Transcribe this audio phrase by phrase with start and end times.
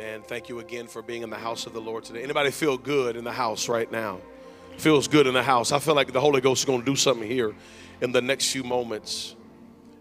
[0.00, 0.22] Amen.
[0.22, 2.22] Thank you again for being in the house of the Lord today.
[2.22, 4.20] Anybody feel good in the house right now?
[4.76, 5.72] Feels good in the house.
[5.72, 7.52] I feel like the Holy Ghost is going to do something here
[8.00, 9.34] in the next few moments.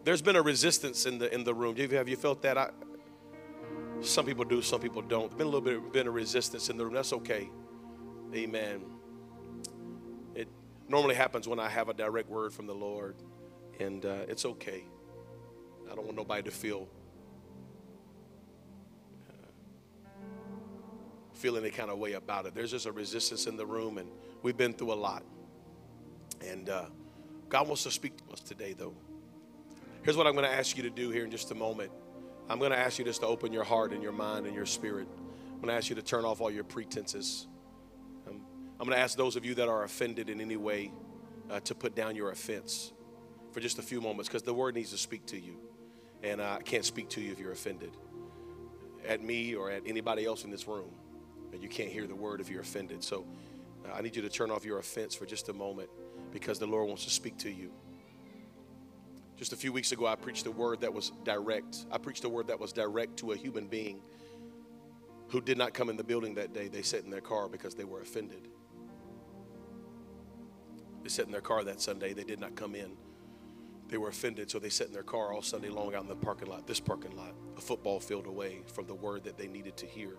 [0.04, 1.76] There's been a resistance in the in the room.
[1.76, 2.60] Have you felt that?
[2.60, 2.70] I,
[4.02, 5.32] some people do, some people don't.
[5.32, 6.94] There's been a little bit been a resistance in the room.
[6.94, 7.50] That's okay.
[8.36, 8.86] Amen.
[10.36, 10.48] It
[10.88, 13.16] normally happens when I have a direct word from the Lord,
[13.80, 14.84] and uh, it's okay.
[15.92, 16.88] I don't want nobody to feel
[21.38, 22.56] feel any kind of way about it.
[22.56, 24.10] There's just a resistance in the room, and
[24.42, 25.24] we've been through a lot.
[26.46, 26.86] And uh,
[27.50, 28.94] God wants to speak to us today, though.
[30.04, 31.92] Here's what I'm going to ask you to do here in just a moment.
[32.50, 34.66] I'm going to ask you just to open your heart and your mind and your
[34.66, 35.08] spirit.
[35.54, 37.48] I'm going to ask you to turn off all your pretenses.
[38.28, 38.42] Um,
[38.80, 40.92] I'm going to ask those of you that are offended in any way
[41.50, 42.94] uh, to put down your offense
[43.52, 45.58] for just a few moments because the word needs to speak to you.
[46.24, 47.92] And I can't speak to you if you're offended
[49.08, 50.92] at me or at anybody else in this room
[51.54, 53.04] and you can't hear the word if you're offended.
[53.04, 53.26] So
[53.86, 55.90] uh, I need you to turn off your offense for just a moment
[56.32, 57.72] because the Lord wants to speak to you.
[59.38, 61.86] Just a few weeks ago, I preached a word that was direct.
[61.92, 64.02] I preached a word that was direct to a human being
[65.30, 66.68] who did not come in the building that day.
[66.68, 68.48] They sat in their car because they were offended.
[71.04, 72.14] They sat in their car that Sunday.
[72.14, 72.98] They did not come in.
[73.90, 76.16] They were offended, so they sat in their car all Sunday long out in the
[76.16, 79.78] parking lot, this parking lot, a football field away from the word that they needed
[79.78, 80.18] to hear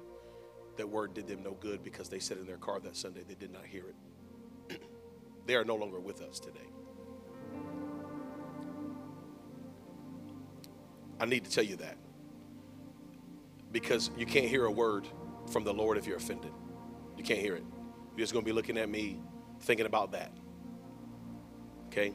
[0.78, 3.22] that word did them no good because they sat in their car that Sunday.
[3.26, 3.84] They did not hear
[4.70, 4.80] it.
[5.46, 6.60] they are no longer with us today.
[11.20, 11.96] I need to tell you that
[13.72, 15.06] because you can't hear a word
[15.50, 16.52] from the Lord if you're offended.
[17.16, 17.64] You can't hear it.
[18.16, 19.20] You're just going to be looking at me
[19.60, 20.30] thinking about that.
[21.88, 22.14] Okay?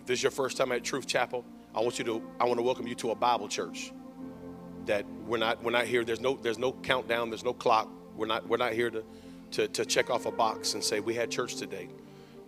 [0.00, 1.44] If this is your first time at Truth Chapel,
[1.74, 3.92] I want you to I want to welcome you to a Bible church.
[4.86, 6.04] That we're not we're not here.
[6.04, 7.88] There's no there's no countdown, there's no clock.
[8.16, 9.04] We're not, we're not here to,
[9.52, 11.88] to, to check off a box and say we had church today,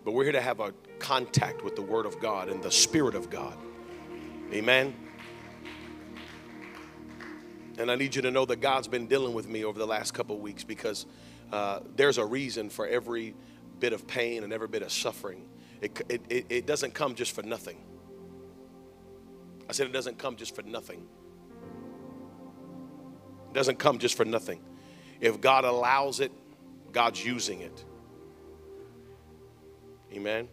[0.05, 3.15] but we're here to have a contact with the Word of God and the Spirit
[3.15, 3.57] of God.
[4.53, 4.95] Amen.
[7.79, 10.15] And I need you to know that God's been dealing with me over the last
[10.15, 11.05] couple weeks because
[11.53, 13.35] uh, there's a reason for every
[13.81, 15.47] bit of pain and every bit of suffering.
[15.83, 17.77] It, it, it doesn't come just for nothing.
[19.69, 21.07] I said it doesn't come just for nothing.
[23.51, 24.61] It doesn't come just for nothing.
[25.21, 26.33] If God allows it,
[26.93, 27.85] God's using it.
[30.13, 30.49] Amen.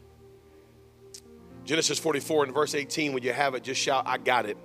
[1.66, 4.58] Genesis 44 and verse 18, when you have it, just shout, I got it.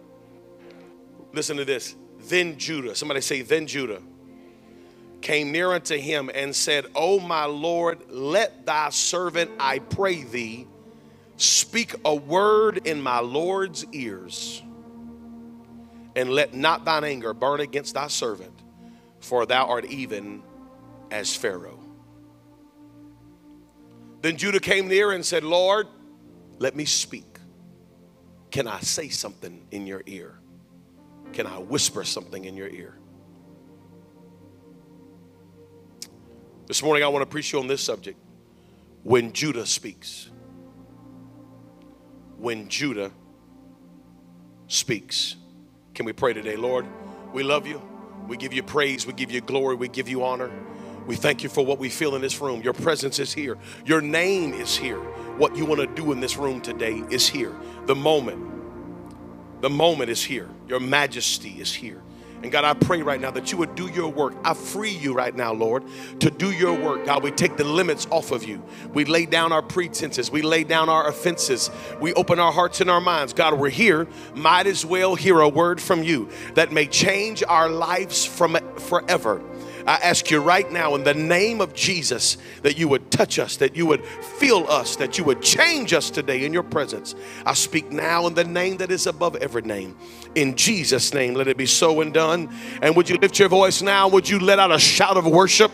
[1.33, 1.95] Listen to this.
[2.19, 4.03] Then Judah, somebody say, then Judah
[5.21, 10.67] came near unto him and said, O my Lord, let thy servant, I pray thee,
[11.37, 14.63] speak a word in my Lord's ears,
[16.17, 18.58] and let not thine anger burn against thy servant
[19.21, 20.43] for thou art even
[21.11, 21.81] as Pharaoh.
[24.21, 25.87] Then Judah came near and said, Lord,
[26.59, 27.39] let me speak.
[28.51, 30.39] Can I say something in your ear?
[31.33, 32.99] Can I whisper something in your ear?
[36.67, 38.19] This morning, I want to preach you on this subject
[39.03, 40.31] when Judah speaks.
[42.37, 43.11] When Judah
[44.67, 45.37] speaks.
[45.95, 46.87] Can we pray today, Lord?
[47.33, 47.88] We love you.
[48.28, 50.50] We give you praise, we give you glory, we give you honor.
[51.06, 52.61] We thank you for what we feel in this room.
[52.61, 53.56] Your presence is here,
[53.87, 55.00] your name is here.
[55.39, 57.55] What you want to do in this room today is here.
[57.87, 60.49] The moment, the moment is here.
[60.67, 62.03] Your majesty is here.
[62.43, 64.35] And God, I pray right now that you would do your work.
[64.44, 65.82] I free you right now, Lord,
[66.20, 67.05] to do your work.
[67.05, 68.62] God, we take the limits off of you.
[68.94, 70.31] We lay down our pretenses.
[70.31, 71.70] We lay down our offenses.
[72.00, 73.32] We open our hearts and our minds.
[73.32, 74.06] God, we're here.
[74.35, 79.43] Might as well hear a word from you that may change our lives from forever.
[79.88, 83.56] I ask you right now in the name of Jesus that you would touch us,
[83.56, 87.14] that you would feel us, that you would change us today in your presence.
[87.46, 89.96] I speak now in the name that is above every name.
[90.35, 92.55] In Jesus' name, let it be so and done.
[92.82, 94.08] And would you lift your voice now?
[94.08, 95.73] Would you let out a shout of worship?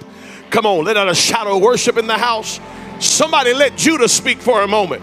[0.50, 2.60] Come on, let out a shout of worship in the house.
[3.00, 5.02] Somebody let Judah speak for a moment.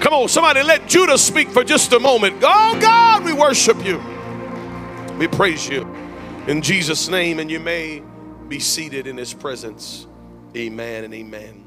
[0.00, 2.36] Come on, somebody let Judah speak for just a moment.
[2.44, 4.00] Oh God, we worship you.
[5.18, 6.05] We praise you
[6.46, 8.02] in Jesus' name, and you may
[8.48, 10.06] be seated in his presence.
[10.56, 11.64] Amen and amen.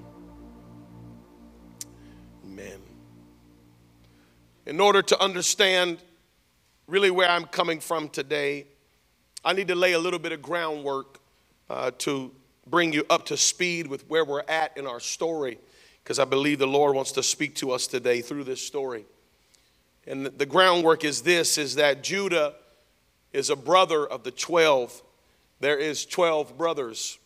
[2.46, 2.80] Amen.
[4.66, 5.98] In order to understand
[6.88, 8.68] really where I'm coming from today,
[9.44, 11.20] I need to lay a little bit of groundwork
[11.70, 12.31] uh, to
[12.66, 15.60] bring you up to speed with where we're at in our story,
[16.04, 19.06] because I believe the Lord wants to speak to us today through this story.
[20.08, 22.56] And the groundwork is this is that Judah
[23.34, 25.02] is a brother of the 12.
[25.60, 27.18] There is 12 brothers.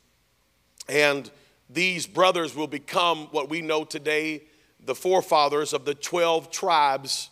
[0.90, 1.30] And
[1.70, 4.44] these brothers will become what we know today
[4.86, 7.30] the forefathers of the 12 tribes,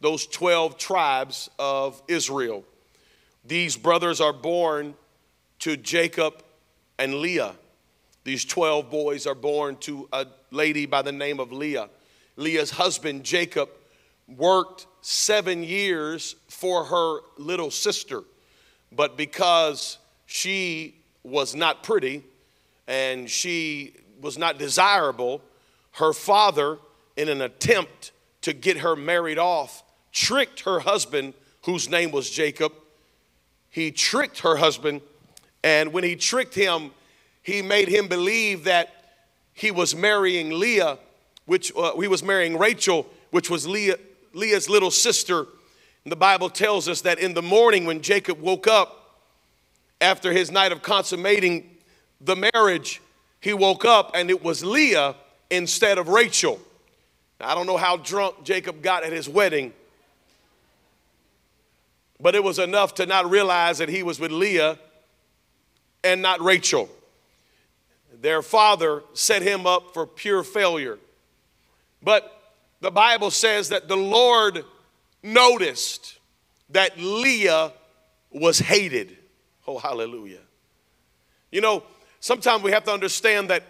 [0.00, 2.64] those 12 tribes of Israel.
[3.44, 4.94] These brothers are born
[5.60, 6.44] to Jacob
[6.98, 7.54] and Leah.
[8.24, 11.88] These 12 boys are born to a lady by the name of Leah.
[12.36, 13.68] Leah's husband, Jacob,
[14.28, 18.24] worked seven years for her little sister,
[18.90, 22.24] but because she was not pretty
[22.88, 25.40] and she was not desirable,
[25.92, 26.78] her father,
[27.16, 28.10] in an attempt
[28.40, 31.34] to get her married off, tricked her husband,
[31.66, 32.72] whose name was Jacob.
[33.70, 35.02] He tricked her husband,
[35.62, 36.90] and when he tricked him,
[37.44, 38.92] he made him believe that
[39.54, 40.98] he was marrying Leah,
[41.44, 43.98] which uh, he was marrying Rachel, which was Leah,
[44.36, 45.46] Leah's little sister.
[46.04, 49.20] And the Bible tells us that in the morning when Jacob woke up
[50.00, 51.70] after his night of consummating
[52.20, 53.00] the marriage,
[53.40, 55.14] he woke up and it was Leah
[55.50, 56.60] instead of Rachel.
[57.40, 59.72] Now, I don't know how drunk Jacob got at his wedding,
[62.20, 64.78] but it was enough to not realize that he was with Leah
[66.04, 66.88] and not Rachel.
[68.20, 70.98] Their father set him up for pure failure.
[72.02, 72.35] But
[72.86, 74.64] the Bible says that the Lord
[75.20, 76.20] noticed
[76.70, 77.72] that Leah
[78.30, 79.16] was hated.
[79.66, 80.38] Oh, hallelujah.
[81.50, 81.82] You know,
[82.20, 83.64] sometimes we have to understand that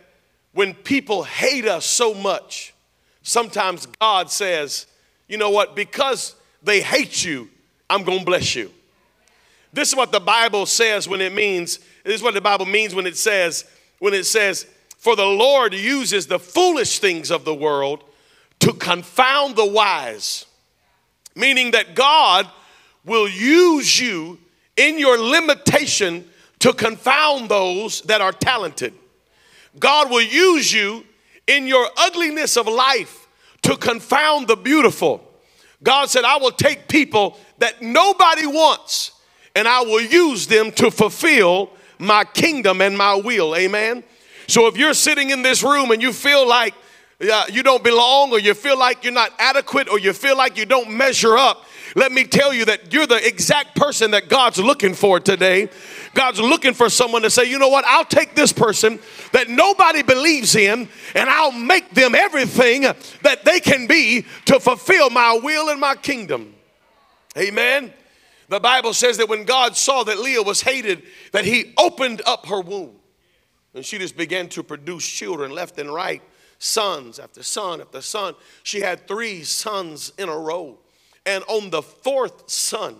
[0.52, 2.74] when people hate us so much,
[3.22, 4.84] sometimes God says,
[5.28, 7.48] you know what, because they hate you,
[7.88, 8.70] I'm gonna bless you.
[9.72, 12.94] This is what the Bible says when it means, this is what the Bible means
[12.94, 13.64] when it says,
[13.98, 14.66] when it says,
[14.98, 18.04] for the Lord uses the foolish things of the world
[18.66, 20.44] to confound the wise,
[21.36, 22.50] meaning that God
[23.04, 24.40] will use you
[24.76, 26.24] in your limitation
[26.58, 28.92] to confound those that are talented.
[29.78, 31.04] God will use you
[31.46, 33.28] in your ugliness of life
[33.62, 35.22] to confound the beautiful.
[35.84, 39.12] God said, I will take people that nobody wants
[39.54, 41.70] and I will use them to fulfill
[42.00, 43.54] my kingdom and my will.
[43.54, 44.02] Amen.
[44.48, 46.74] So if you're sitting in this room and you feel like
[47.20, 50.66] you don't belong or you feel like you're not adequate or you feel like you
[50.66, 51.64] don't measure up,
[51.94, 55.70] let me tell you that you're the exact person that God's looking for today.
[56.12, 58.98] God's looking for someone to say, you know what, I'll take this person
[59.32, 65.08] that nobody believes in and I'll make them everything that they can be to fulfill
[65.08, 66.54] my will and my kingdom.
[67.38, 67.92] Amen.
[68.48, 71.02] The Bible says that when God saw that Leah was hated,
[71.32, 72.92] that he opened up her womb.
[73.74, 76.22] And she just began to produce children left and right,
[76.58, 78.34] sons after son after son.
[78.62, 80.78] She had three sons in a row.
[81.24, 82.96] And on the fourth son,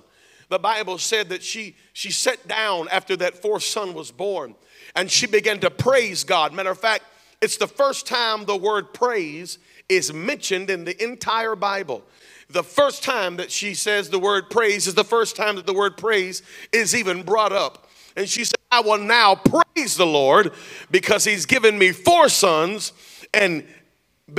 [0.49, 4.55] the Bible said that she, she sat down after that fourth son was born
[4.95, 6.53] and she began to praise God.
[6.53, 7.05] Matter of fact,
[7.41, 12.03] it's the first time the word praise is mentioned in the entire Bible.
[12.49, 15.75] The first time that she says the word praise is the first time that the
[15.75, 16.43] word praise
[16.73, 17.89] is even brought up.
[18.17, 20.53] And she said, I will now praise the Lord
[20.91, 22.93] because he's given me four sons.
[23.37, 23.65] And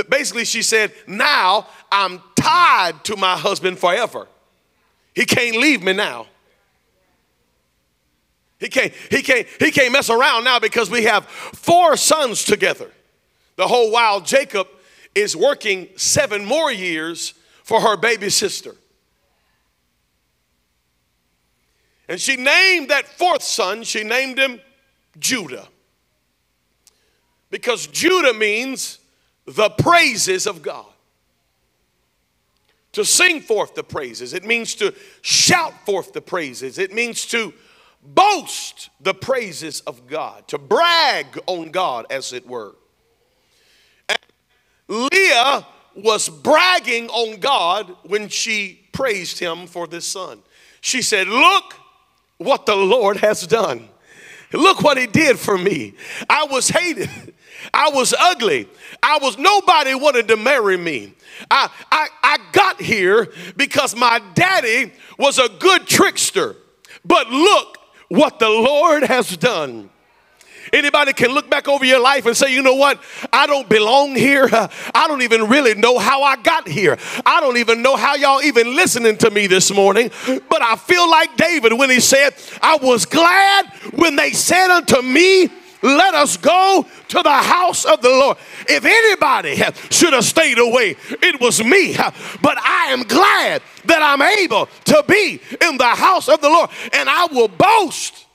[0.10, 4.28] basically, she said, Now I'm tied to my husband forever.
[5.14, 6.26] He can't leave me now.
[8.60, 12.90] He can't, he can't, he can't mess around now because we have four sons together.
[13.56, 14.68] The whole while Jacob
[15.14, 18.74] is working seven more years for her baby sister.
[22.10, 24.60] And she named that fourth son, she named him
[25.20, 25.68] Judah.
[27.50, 29.00] Because Judah means
[29.46, 30.86] the praises of God.
[32.94, 37.54] To sing forth the praises, it means to shout forth the praises, it means to
[38.02, 42.76] boast the praises of God, to brag on God, as it were.
[44.10, 44.20] And
[44.88, 50.40] Leah was bragging on God when she praised him for this son.
[50.82, 51.76] She said, Look,
[52.38, 53.90] what the Lord has done.
[54.54, 55.96] Look what he did for me.
[56.30, 57.34] I was hated.
[57.78, 58.68] I was ugly.
[59.04, 61.14] I was nobody wanted to marry me.
[61.52, 66.56] I, I, I got here because my daddy was a good trickster.
[67.06, 67.78] but look
[68.10, 69.92] what the Lord has done.
[70.74, 73.02] Anybody can look back over your life and say, you know what?
[73.32, 74.50] I don't belong here.
[74.52, 76.98] I don't even really know how I got here.
[77.26, 80.10] I don't even know how y'all even listening to me this morning.
[80.50, 85.02] But I feel like David when he said, I was glad when they said unto
[85.02, 85.50] me,
[85.82, 88.38] let us go to the house of the Lord.
[88.68, 89.56] If anybody
[89.90, 91.96] should have stayed away, it was me.
[92.42, 96.70] But I am glad that I'm able to be in the house of the Lord,
[96.94, 98.27] and I will boast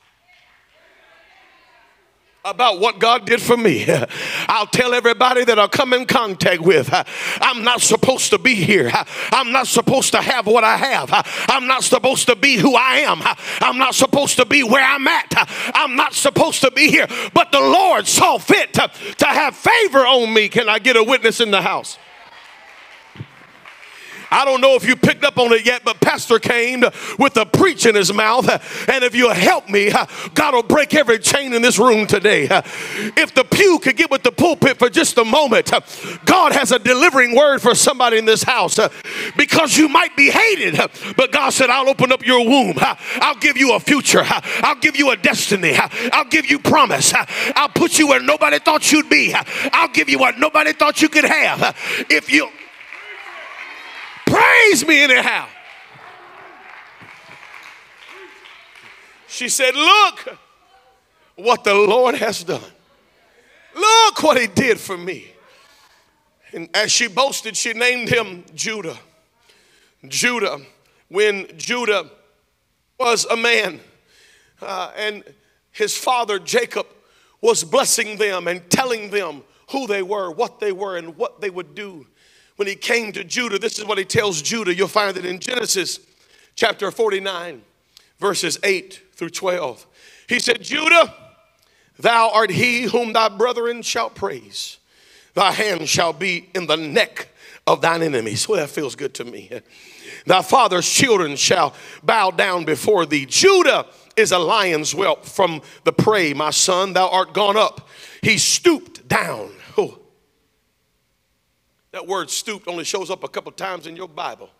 [2.44, 3.86] about what God did for me.
[4.48, 7.04] I'll tell everybody that I'll come in contact with, uh,
[7.40, 8.90] I'm not supposed to be here.
[8.92, 11.12] Uh, I'm not supposed to have what I have.
[11.12, 13.20] Uh, I'm not supposed to be who I am.
[13.60, 15.32] I'm not supposed to be where I'm at.
[15.72, 17.06] I'm not supposed to be here.
[17.32, 20.48] But the Lord saw fit to, to have favor on me.
[20.48, 21.96] Can I get a witness in the house?
[24.32, 26.84] I don't know if you picked up on it yet, but Pastor came
[27.18, 28.48] with a preach in his mouth.
[28.88, 29.92] And if you'll help me,
[30.34, 32.48] God will break every chain in this room today.
[32.50, 35.70] If the pew could get with the pulpit for just a moment,
[36.24, 38.78] God has a delivering word for somebody in this house
[39.36, 40.76] because you might be hated,
[41.16, 42.76] but God said, I'll open up your womb.
[42.78, 44.22] I'll give you a future.
[44.24, 45.74] I'll give you a destiny.
[45.76, 47.12] I'll give you promise.
[47.54, 49.34] I'll put you where nobody thought you'd be.
[49.34, 51.76] I'll give you what nobody thought you could have.
[52.08, 52.48] If you
[54.32, 55.46] Praise me anyhow.
[59.28, 60.38] She said, Look
[61.36, 62.62] what the Lord has done.
[63.74, 65.26] Look what he did for me.
[66.54, 68.96] And as she boasted, she named him Judah.
[70.08, 70.60] Judah,
[71.08, 72.10] when Judah
[72.98, 73.80] was a man,
[74.62, 75.24] uh, and
[75.72, 76.86] his father Jacob
[77.42, 81.50] was blessing them and telling them who they were, what they were, and what they
[81.50, 82.06] would do
[82.56, 84.74] when he came to Judah, this is what he tells Judah.
[84.74, 86.00] You'll find it in Genesis
[86.54, 87.62] chapter 49,
[88.18, 89.86] verses 8 through 12.
[90.28, 91.14] He said, Judah,
[91.98, 94.78] thou art he whom thy brethren shall praise.
[95.34, 97.28] Thy hand shall be in the neck
[97.66, 98.48] of thine enemies.
[98.48, 99.50] Well, that feels good to me.
[100.26, 103.26] Thy father's children shall bow down before thee.
[103.26, 106.92] Judah is a lion's whelp from the prey, my son.
[106.92, 107.88] Thou art gone up.
[108.20, 109.98] He stooped down oh,
[112.02, 114.50] that word stooped only shows up a couple times in your Bible.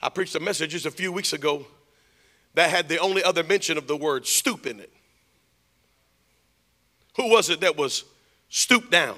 [0.00, 1.66] I preached a message just a few weeks ago
[2.54, 4.92] that had the only other mention of the word stoop in it.
[7.16, 8.04] Who was it that was
[8.50, 9.16] stooped down?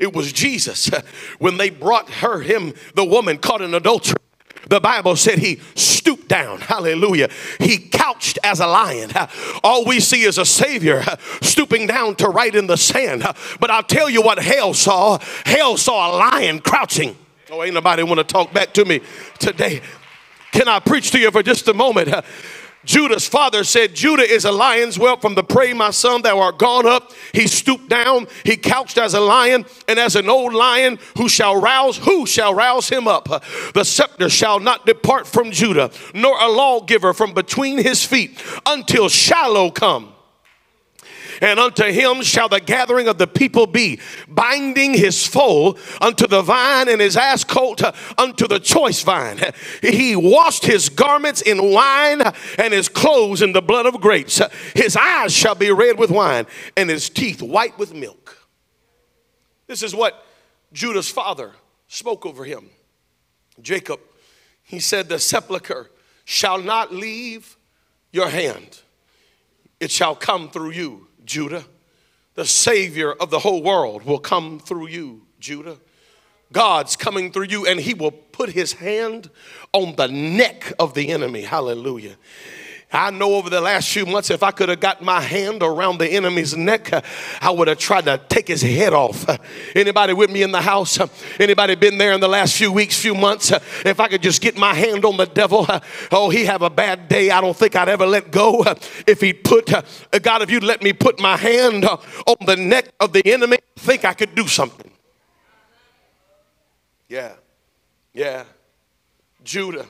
[0.00, 0.90] It was Jesus.
[1.38, 4.16] When they brought her, him, the woman caught in adultery,
[4.68, 6.60] the Bible said he stooped down.
[6.60, 7.28] Hallelujah.
[7.58, 9.10] He couched as a lion.
[9.62, 11.02] All we see is a Savior
[11.40, 13.22] stooping down to write in the sand.
[13.60, 15.18] But I'll tell you what hell saw.
[15.44, 17.16] Hell saw a lion crouching.
[17.50, 19.00] Oh, ain't nobody want to talk back to me
[19.38, 19.82] today.
[20.52, 22.08] Can I preach to you for just a moment?
[22.84, 26.58] Judah's father said, Judah is a lion's whelp from the prey, my son, thou art
[26.58, 27.12] gone up.
[27.32, 31.60] He stooped down, he couched as a lion, and as an old lion, who shall
[31.60, 33.28] rouse, who shall rouse him up?
[33.74, 39.08] The scepter shall not depart from Judah, nor a lawgiver from between his feet, until
[39.08, 40.11] Shiloh come
[41.40, 46.42] and unto him shall the gathering of the people be, binding his foal unto the
[46.42, 47.82] vine and his ass colt
[48.18, 49.40] unto the choice vine.
[49.80, 52.22] He washed his garments in wine
[52.58, 54.40] and his clothes in the blood of grapes.
[54.74, 56.46] His eyes shall be red with wine
[56.76, 58.48] and his teeth white with milk.
[59.66, 60.26] This is what
[60.72, 61.52] Judah's father
[61.88, 62.70] spoke over him.
[63.60, 64.00] Jacob,
[64.62, 65.90] he said, The sepulchre
[66.24, 67.56] shall not leave
[68.10, 68.80] your hand,
[69.80, 71.08] it shall come through you.
[71.24, 71.64] Judah.
[72.34, 75.76] The Savior of the whole world will come through you, Judah.
[76.52, 79.30] God's coming through you, and He will put His hand
[79.72, 81.42] on the neck of the enemy.
[81.42, 82.16] Hallelujah.
[82.92, 85.98] I know over the last few months, if I could have got my hand around
[85.98, 86.90] the enemy's neck,
[87.40, 89.26] I would have tried to take his head off.
[89.74, 90.98] Anybody with me in the house?
[91.40, 93.50] Anybody been there in the last few weeks, few months?
[93.84, 95.66] If I could just get my hand on the devil,
[96.10, 97.30] oh, he have a bad day.
[97.30, 98.64] I don't think I'd ever let go.
[99.06, 99.72] If he put,
[100.22, 103.80] God, if you'd let me put my hand on the neck of the enemy, I
[103.80, 104.90] think I could do something.
[107.08, 107.32] Yeah,
[108.12, 108.44] yeah.
[109.44, 109.86] Judah,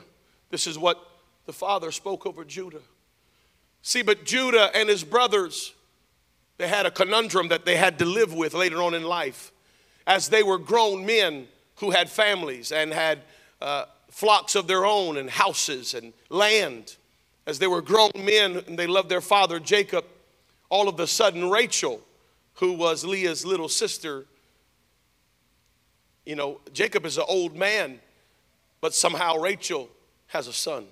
[0.50, 1.04] this is what
[1.46, 2.80] the father spoke over Judah.
[3.82, 5.74] See, but Judah and his brothers,
[6.58, 9.50] they had a conundrum that they had to live with later on in life.
[10.06, 13.20] As they were grown men who had families and had
[13.60, 16.96] uh, flocks of their own and houses and land,
[17.46, 20.04] as they were grown men and they loved their father Jacob,
[20.68, 22.00] all of a sudden Rachel,
[22.54, 24.26] who was Leah's little sister,
[26.24, 27.98] you know, Jacob is an old man,
[28.80, 29.88] but somehow Rachel
[30.28, 30.86] has a son.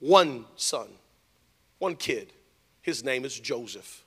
[0.00, 0.88] one son,
[1.82, 2.32] one kid.
[2.80, 4.04] His name is Joseph.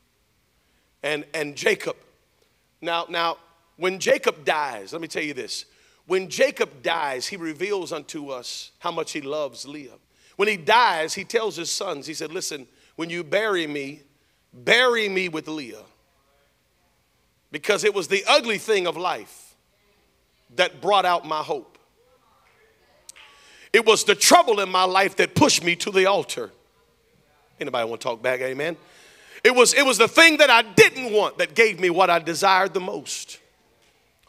[1.03, 1.97] And, and Jacob.
[2.81, 3.37] Now, now,
[3.75, 5.65] when Jacob dies, let me tell you this.
[6.07, 9.97] When Jacob dies, he reveals unto us how much he loves Leah.
[10.37, 12.65] When he dies, he tells his sons, he said, Listen,
[12.95, 14.03] when you bury me,
[14.53, 15.83] bury me with Leah.
[17.51, 19.55] Because it was the ugly thing of life
[20.55, 21.77] that brought out my hope.
[23.73, 26.51] It was the trouble in my life that pushed me to the altar.
[27.59, 28.41] Anybody want to talk back?
[28.41, 28.77] Amen.
[29.43, 32.19] It was, it was the thing that I didn't want that gave me what I
[32.19, 33.39] desired the most.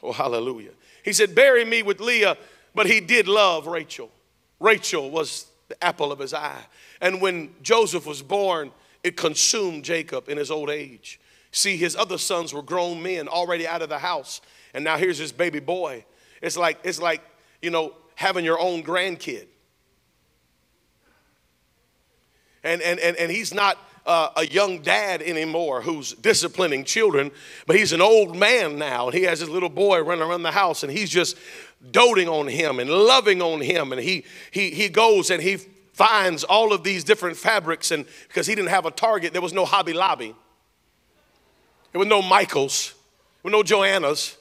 [0.02, 0.73] Oh, hallelujah.
[1.02, 2.37] He said, Bury me with Leah,
[2.75, 4.11] but he did love Rachel.
[4.61, 6.64] Rachel was the apple of his eye.
[7.00, 8.71] And when Joseph was born,
[9.02, 11.21] it consumed Jacob in his old age.
[11.50, 14.40] See, his other sons were grown men already out of the house.
[14.75, 16.04] And now here's this baby boy.
[16.42, 17.23] It's like, it's like,
[17.62, 19.47] you know, having your own grandkid.
[22.65, 27.31] And, and, and, and he's not uh, a young dad anymore who's disciplining children,
[27.67, 29.07] but he's an old man now.
[29.07, 31.37] And he has his little boy running around the house and he's just
[31.91, 33.93] doting on him and loving on him.
[33.93, 35.57] And he, he, he goes and he
[35.93, 37.91] finds all of these different fabrics.
[37.91, 40.35] And because he didn't have a Target, there was no Hobby Lobby,
[41.93, 42.95] there was no Michaels,
[43.43, 44.37] there were no Joannas.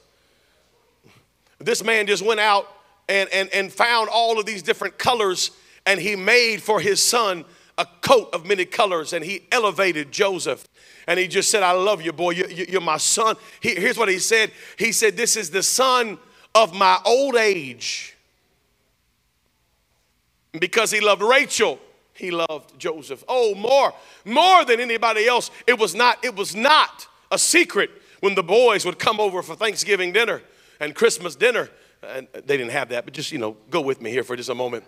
[1.57, 2.67] This man just went out
[3.07, 5.51] and, and, and found all of these different colors
[5.85, 7.45] and he made for his son
[7.77, 10.67] a coat of many colors and he elevated Joseph.
[11.07, 12.31] And he just said, I love you, boy.
[12.31, 13.35] You, are my son.
[13.59, 16.17] He, here's what he said He said, This is the son
[16.53, 18.15] of my old age.
[20.57, 21.79] Because he loved Rachel,
[22.13, 23.23] he loved Joseph.
[23.27, 25.51] Oh, more, more than anybody else.
[25.67, 27.91] It was not, it was not a secret
[28.21, 30.41] when the boys would come over for Thanksgiving dinner
[30.79, 31.69] and Christmas dinner.
[32.01, 34.49] And they didn't have that, but just, you know, go with me here for just
[34.49, 34.85] a moment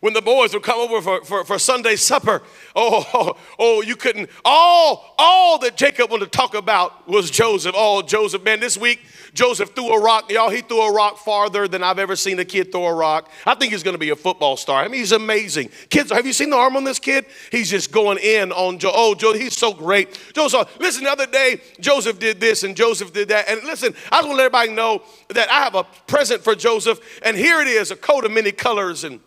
[0.00, 2.42] when the boys would come over for, for, for Sunday supper,
[2.76, 7.74] oh, oh, oh, you couldn't, all, all that Jacob wanted to talk about was Joseph.
[7.76, 9.00] Oh, Joseph, man, this week,
[9.34, 10.30] Joseph threw a rock.
[10.30, 13.30] Y'all, he threw a rock farther than I've ever seen a kid throw a rock.
[13.46, 14.82] I think he's going to be a football star.
[14.82, 15.70] I mean, he's amazing.
[15.90, 17.26] Kids, have you seen the arm on this kid?
[17.50, 18.92] He's just going in on Joe.
[18.94, 20.18] Oh, Joe, he's so great.
[20.34, 23.48] Joseph, listen, the other day, Joseph did this and Joseph did that.
[23.48, 26.54] And listen, I just want to let everybody know that I have a present for
[26.54, 27.00] Joseph.
[27.22, 29.20] And here it is, a coat of many colors and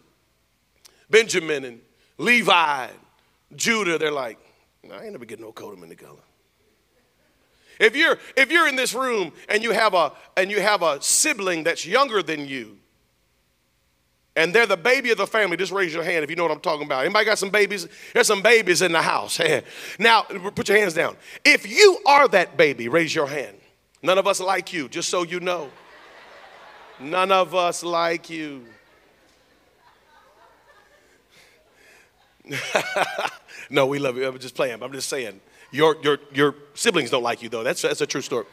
[1.12, 1.82] Benjamin and
[2.18, 3.00] Levi and
[3.56, 4.40] Judah, they're like,
[4.92, 6.22] I ain't never getting no coat of many color.
[7.80, 11.02] If you're if you're in this room and you have a and you have a
[11.02, 12.78] sibling that's younger than you,
[14.36, 16.52] and they're the baby of the family, just raise your hand if you know what
[16.52, 17.04] I'm talking about.
[17.04, 17.88] Anybody got some babies?
[18.14, 19.40] There's some babies in the house.
[20.00, 21.18] now, put your hands down.
[21.44, 23.58] If you are that baby, raise your hand.
[24.04, 25.70] None of us like you, just so you know.
[27.00, 28.66] None of us like you.
[33.70, 34.28] no, we love you.
[34.28, 34.82] I'm just playing.
[34.82, 35.40] I'm just saying.
[35.72, 37.64] Your, your, your siblings don't like you, though.
[37.64, 38.46] That's, that's a true story.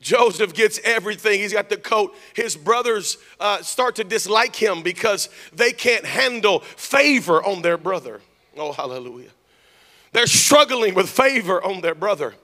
[0.00, 1.40] Joseph gets everything.
[1.40, 2.14] He's got the coat.
[2.34, 8.20] His brothers uh, start to dislike him because they can't handle favor on their brother.
[8.56, 9.30] Oh, hallelujah.
[10.10, 12.34] They're struggling with favor on their brother.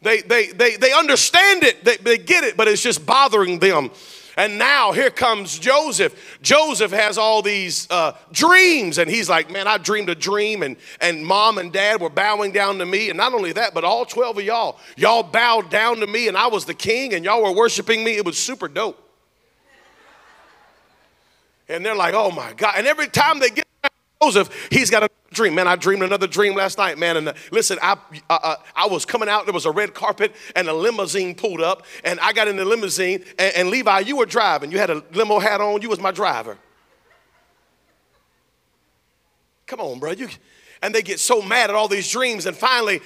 [0.00, 3.90] They, they, they, they understand it, they, they get it, but it's just bothering them.
[4.36, 6.38] And now here comes Joseph.
[6.42, 10.76] Joseph has all these uh, dreams, and he's like, Man, I dreamed a dream, and,
[11.00, 13.10] and mom and dad were bowing down to me.
[13.10, 16.36] And not only that, but all 12 of y'all, y'all bowed down to me, and
[16.36, 18.16] I was the king, and y'all were worshiping me.
[18.16, 18.98] It was super dope.
[21.68, 22.74] And they're like, Oh my God.
[22.76, 23.66] And every time they get
[24.22, 25.54] Joseph, he's got a dream.
[25.54, 27.16] Man, I dreamed another dream last night, man.
[27.16, 27.96] And uh, listen, I,
[28.30, 31.60] uh, uh, I was coming out, there was a red carpet and a limousine pulled
[31.60, 34.70] up, and I got in the limousine, and, and Levi, you were driving.
[34.70, 36.56] You had a limo hat on, you was my driver.
[39.66, 40.12] Come on, bro.
[40.12, 40.28] You,
[40.82, 42.46] and they get so mad at all these dreams.
[42.46, 43.00] And finally,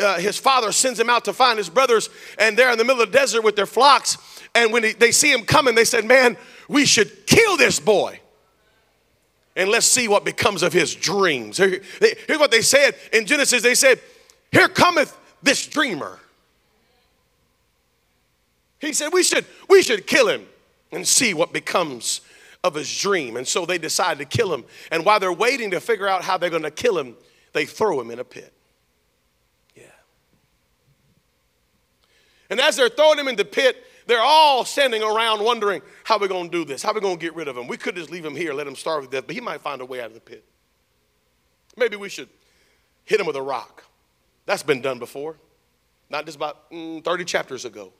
[0.00, 3.02] uh, his father sends him out to find his brothers, and they're in the middle
[3.02, 4.18] of the desert with their flocks.
[4.54, 6.36] And when they see him coming, they said, Man,
[6.68, 8.20] we should kill this boy
[9.56, 11.58] and let's see what becomes of his dreams.
[11.58, 11.80] Here's
[12.28, 14.00] what they said in Genesis they said,
[14.50, 16.18] Here cometh this dreamer.
[18.80, 20.46] He said, We should, we should kill him
[20.92, 22.20] and see what becomes
[22.62, 23.36] of his dream.
[23.36, 24.64] And so they decide to kill him.
[24.90, 27.14] And while they're waiting to figure out how they're going to kill him,
[27.52, 28.52] they throw him in a pit.
[29.76, 29.84] Yeah.
[32.50, 36.28] And as they're throwing him in the pit, they're all standing around wondering how we're
[36.28, 37.66] going to do this, how we're going to get rid of him.
[37.66, 39.80] We could just leave him here, let him starve to death, but he might find
[39.80, 40.44] a way out of the pit.
[41.76, 42.28] Maybe we should
[43.04, 43.84] hit him with a rock.
[44.46, 45.36] That's been done before,
[46.10, 47.92] not just about mm, 30 chapters ago.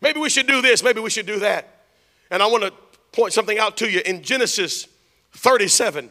[0.00, 1.84] Maybe we should do this, maybe we should do that.
[2.30, 2.72] And I want to
[3.12, 4.88] point something out to you in Genesis
[5.32, 6.10] 37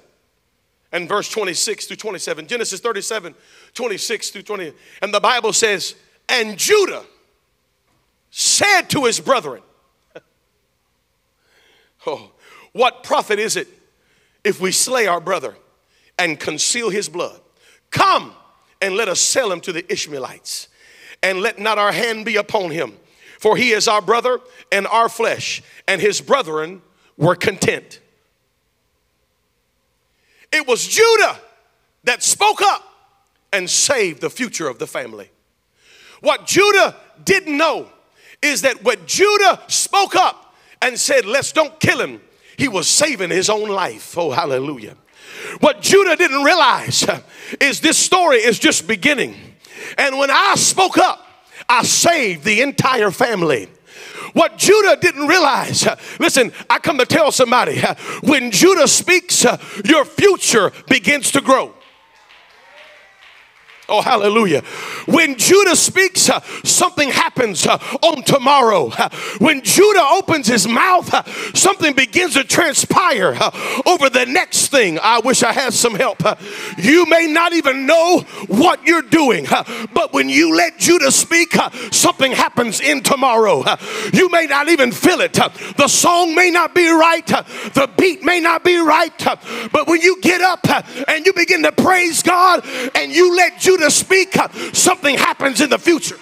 [0.91, 2.48] and verse 26 through 27.
[2.48, 3.34] Genesis 37,
[3.74, 4.74] 26 through 20.
[5.02, 5.96] And the Bible says,
[6.30, 7.04] And Judah
[8.32, 9.62] said to his brethren,
[12.08, 12.32] Oh,
[12.72, 13.67] what profit is it
[14.44, 15.56] if we slay our brother
[16.17, 17.39] and conceal his blood?
[17.91, 18.34] Come
[18.82, 20.70] and let us sell him to the Ishmaelites,
[21.22, 22.98] and let not our hand be upon him.
[23.38, 24.39] For he is our brother
[24.72, 26.82] and our flesh, and his brethren
[27.17, 28.00] were content.
[30.52, 31.39] It was Judah
[32.04, 32.84] that spoke up
[33.54, 35.30] and saved the future of the family.
[36.22, 37.88] What Judah didn't know
[38.41, 42.21] is that when Judah spoke up and said, Let's don't kill him,
[42.58, 44.17] he was saving his own life.
[44.17, 44.95] Oh, hallelujah.
[45.60, 47.06] What Judah didn't realize
[47.60, 49.36] is this story is just beginning.
[49.97, 51.25] And when I spoke up,
[51.67, 53.69] I saved the entire family.
[54.34, 55.88] What Judah didn't realize,
[56.19, 57.82] listen, I come to tell somebody
[58.23, 59.45] when Judah speaks,
[59.86, 61.73] your future begins to grow.
[63.89, 64.62] Oh, hallelujah.
[65.06, 68.89] When Judah speaks, uh, something happens uh, on tomorrow.
[68.89, 74.67] Uh, when Judah opens his mouth, uh, something begins to transpire uh, over the next
[74.67, 75.00] thing.
[75.02, 76.24] I wish I had some help.
[76.24, 76.36] Uh,
[76.78, 79.46] you may not even know what you're doing,
[79.94, 81.56] but when you let Judah speak,
[81.91, 83.63] something happens in tomorrow.
[84.13, 85.34] you may not even feel it.
[85.34, 89.17] the song may not be right, the beat may not be right,
[89.72, 90.65] but when you get up
[91.10, 92.65] and you begin to praise God
[92.96, 94.36] and you let Judah to speak,
[94.74, 96.17] something happens in the future.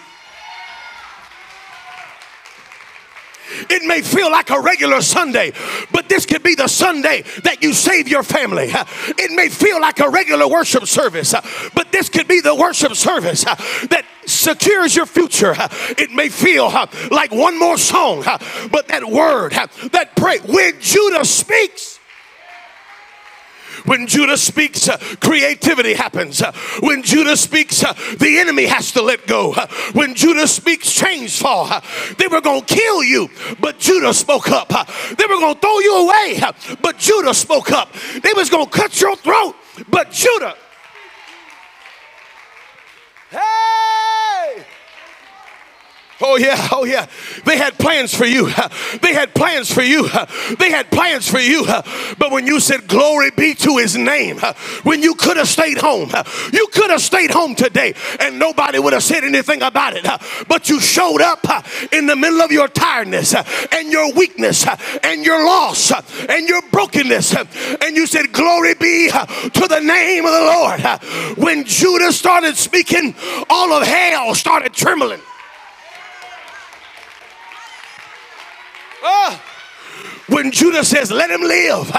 [3.69, 5.53] It may feel like a regular Sunday,
[5.91, 8.67] but this could be the Sunday that you save your family.
[8.69, 11.33] It may feel like a regular worship service,
[11.73, 15.55] but this could be the worship service that secures your future.
[15.97, 16.69] It may feel
[17.11, 18.23] like one more song,
[18.71, 19.51] but that word,
[19.91, 21.98] that prayer, when Judah speaks,
[23.85, 26.41] when Judah speaks, uh, creativity happens.
[26.41, 29.53] Uh, when Judah speaks, uh, the enemy has to let go.
[29.93, 31.69] When Judah speaks, chains fall.
[32.17, 34.69] They were going to kill you, but Judah spoke up.
[34.69, 36.41] They were going to throw you away,
[36.81, 37.93] but Judah spoke up.
[37.93, 39.55] They was going to cut your throat,
[39.89, 40.55] but Judah.
[43.29, 44.65] Hey!
[46.21, 47.07] Oh, yeah, oh, yeah.
[47.45, 48.49] They had plans for you.
[49.01, 50.09] They had plans for you.
[50.59, 51.65] They had plans for you.
[52.19, 54.39] But when you said, Glory be to his name,
[54.83, 56.11] when you could have stayed home,
[56.51, 60.05] you could have stayed home today and nobody would have said anything about it.
[60.47, 61.45] But you showed up
[61.93, 64.65] in the middle of your tiredness and your weakness
[65.03, 65.91] and your loss
[66.27, 67.35] and your brokenness.
[67.81, 71.37] And you said, Glory be to the name of the Lord.
[71.37, 73.15] When Judah started speaking,
[73.49, 75.21] all of hell started trembling.
[79.03, 79.41] Oh.
[80.27, 81.89] When Judah says, Let him live,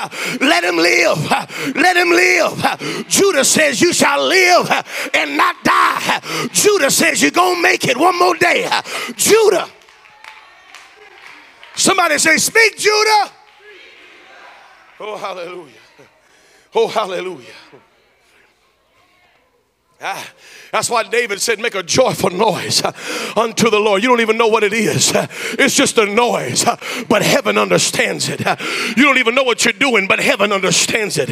[0.41, 1.31] let him live,
[1.75, 3.07] let him live.
[3.09, 4.71] Judah says, You shall live
[5.13, 6.49] and not die.
[6.53, 8.69] Judah says, You're to make it one more day.
[9.17, 9.69] Judah.
[11.75, 13.33] Somebody say, Speak, Judah.
[15.01, 15.73] Oh, hallelujah.
[16.75, 17.55] Oh, hallelujah.
[20.01, 20.27] Ah,
[20.73, 22.93] that's why David said, Make a joyful noise uh,
[23.37, 24.03] unto the Lord.
[24.03, 25.27] You don't even know what it is, uh,
[25.59, 26.77] it's just a noise, uh,
[27.09, 28.41] but heaven understands it.
[28.97, 31.29] You don't even know what you're doing, but heaven understands it.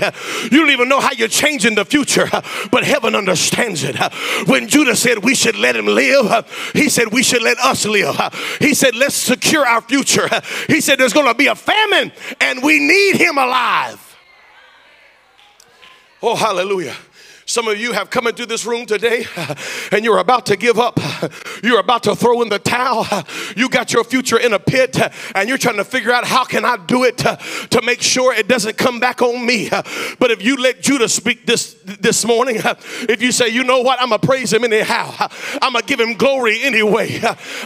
[0.50, 2.28] You don't even know how you're changing the future,
[2.70, 3.96] but heaven understands it.
[4.48, 8.16] When Judah said, We should let him live, he said, We should let us live.
[8.60, 10.28] He said, Let's secure our future.
[10.66, 14.04] He said, There's going to be a famine, and we need him alive.
[16.22, 16.96] Oh, hallelujah.
[17.48, 19.24] Some of you have come into this room today
[19.92, 21.00] and you're about to give up.
[21.62, 23.06] You're about to throw in the towel.
[23.56, 24.96] You got your future in a pit
[25.34, 27.38] and you're trying to figure out how can I do it to,
[27.70, 29.68] to make sure it doesn't come back on me.
[30.18, 32.56] But if you let Judah speak this this morning,
[33.08, 35.12] if you say, you know what, I'm gonna praise him anyhow.
[35.62, 37.20] I'm gonna give him glory anyway.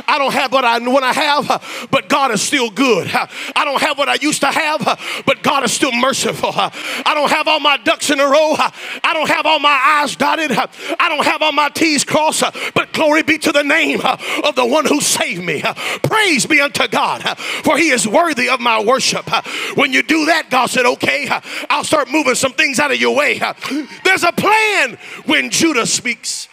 [0.07, 3.11] I don't have what I want I have, but God is still good.
[3.13, 6.53] I don't have what I used to have, but God is still merciful.
[6.55, 8.55] I don't have all my ducks in a row.
[8.57, 10.53] I don't have all my my I's dotted.
[10.53, 14.67] I don't have all my T's crossed, but glory be to the name of the
[14.67, 15.63] one who saved me.
[16.03, 19.29] Praise be unto God, for he is worthy of my worship.
[19.77, 21.29] When you do that, God said, okay,
[21.71, 23.41] I'll start moving some things out of your way.
[24.05, 26.49] There's a plan when Judah speaks.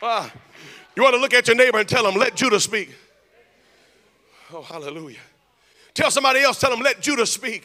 [0.00, 0.28] Uh,
[0.96, 2.92] you want to look at your neighbor and tell him, let Judah speak.
[4.52, 5.20] Oh, hallelujah.
[5.94, 7.64] Tell somebody else, tell them, let Judah speak.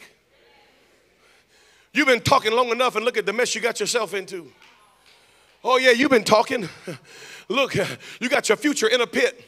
[1.92, 4.50] You've been talking long enough and look at the mess you got yourself into.
[5.64, 6.68] Oh, yeah, you've been talking.
[7.48, 7.74] Look,
[8.20, 9.44] you got your future in a pit.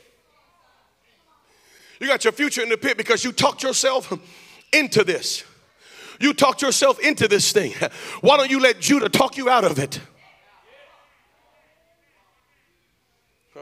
[2.00, 4.12] You got your future in the pit because you talked yourself
[4.72, 5.44] into this.
[6.18, 7.72] You talked yourself into this thing.
[8.20, 10.00] Why don't you let Judah talk you out of it?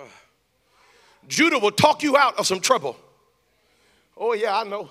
[1.28, 2.96] Judah will talk you out of some trouble.
[4.16, 4.90] Oh, yeah, I know.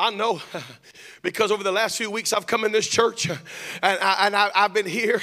[0.00, 0.40] I know
[1.22, 3.38] because over the last few weeks I've come in this church and,
[3.82, 5.20] I, have been here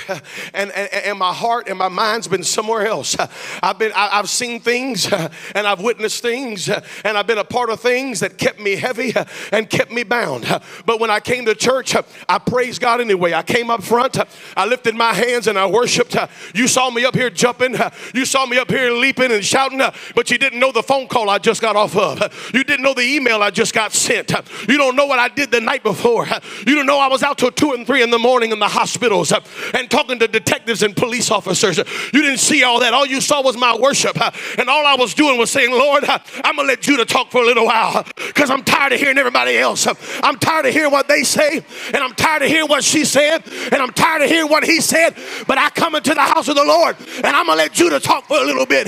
[0.53, 3.15] and, and, and, my heart and my mind's been somewhere else.
[3.63, 7.71] I've been I, have seen things and I've witnessed things and I've been a part
[7.71, 9.13] of things that kept me heavy
[9.51, 10.45] and kept me bound.
[10.85, 11.95] But when I came to church,
[12.29, 13.33] I praised God anyway.
[13.33, 14.17] I came up front,
[14.55, 16.15] I lifted my hands and I worshiped.
[16.53, 17.75] You saw me up here jumping,
[18.13, 19.81] you saw me up here leaping and shouting,
[20.13, 22.51] but you didn't know the phone call I just got off of.
[22.53, 24.31] You didn't know the email I just got sent.
[24.67, 26.27] You don't know what I did the night before.
[26.65, 28.67] You don't know I was out till two and three in the morning in the
[28.67, 29.31] hospitals
[29.73, 31.77] and talking to detectives and police officers.
[31.77, 32.93] You didn't see all that.
[32.93, 34.17] All you saw was my worship.
[34.59, 37.41] And all I was doing was saying, Lord, I'm going to let Judah talk for
[37.41, 39.87] a little while because I'm tired of hearing everybody else.
[40.23, 41.63] I'm tired of hearing what they say.
[41.93, 43.43] And I'm tired of hearing what she said.
[43.71, 45.15] And I'm tired of hearing what he said.
[45.47, 47.99] But I come into the house of the Lord and I'm going to let Judah
[47.99, 48.87] talk for a little bit.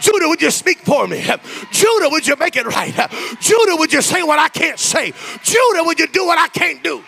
[0.00, 1.22] Judah, would you speak for me?
[1.72, 2.94] Judah, would you make it right?
[3.40, 5.07] Judah, would you say what I can't say?
[5.42, 7.02] Judah, would you do what I can't do?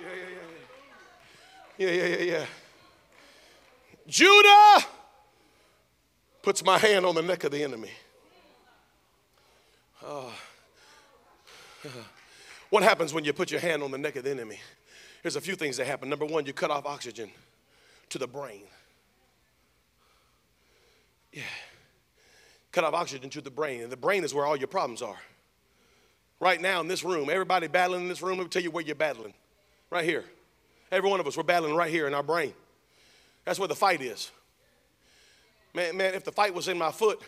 [0.00, 0.14] Yeah, yeah,
[1.78, 1.90] yeah, yeah.
[1.90, 2.46] Yeah, yeah, yeah,
[4.06, 4.86] Judah
[6.42, 7.90] puts my hand on the neck of the enemy.
[10.04, 10.30] Uh,
[12.70, 14.60] what happens when you put your hand on the neck of the enemy?
[15.22, 16.10] There's a few things that happen.
[16.10, 17.30] Number one, you cut off oxygen
[18.10, 18.64] to the brain.
[21.34, 21.42] Yeah.
[22.72, 25.18] Cut off oxygen to the brain, and the brain is where all your problems are.
[26.40, 28.84] Right now in this room, everybody battling in this room, let me tell you where
[28.84, 29.34] you're battling.
[29.90, 30.24] Right here.
[30.90, 32.54] Every one of us, we're battling right here in our brain.
[33.44, 34.30] That's where the fight is.
[35.74, 37.20] Man, man, if the fight was in my foot,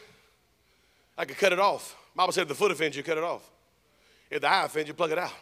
[1.18, 1.96] I could cut it off.
[2.14, 3.50] Bible said if the foot offends you, cut it off.
[4.30, 5.32] If the eye offends you, plug it out.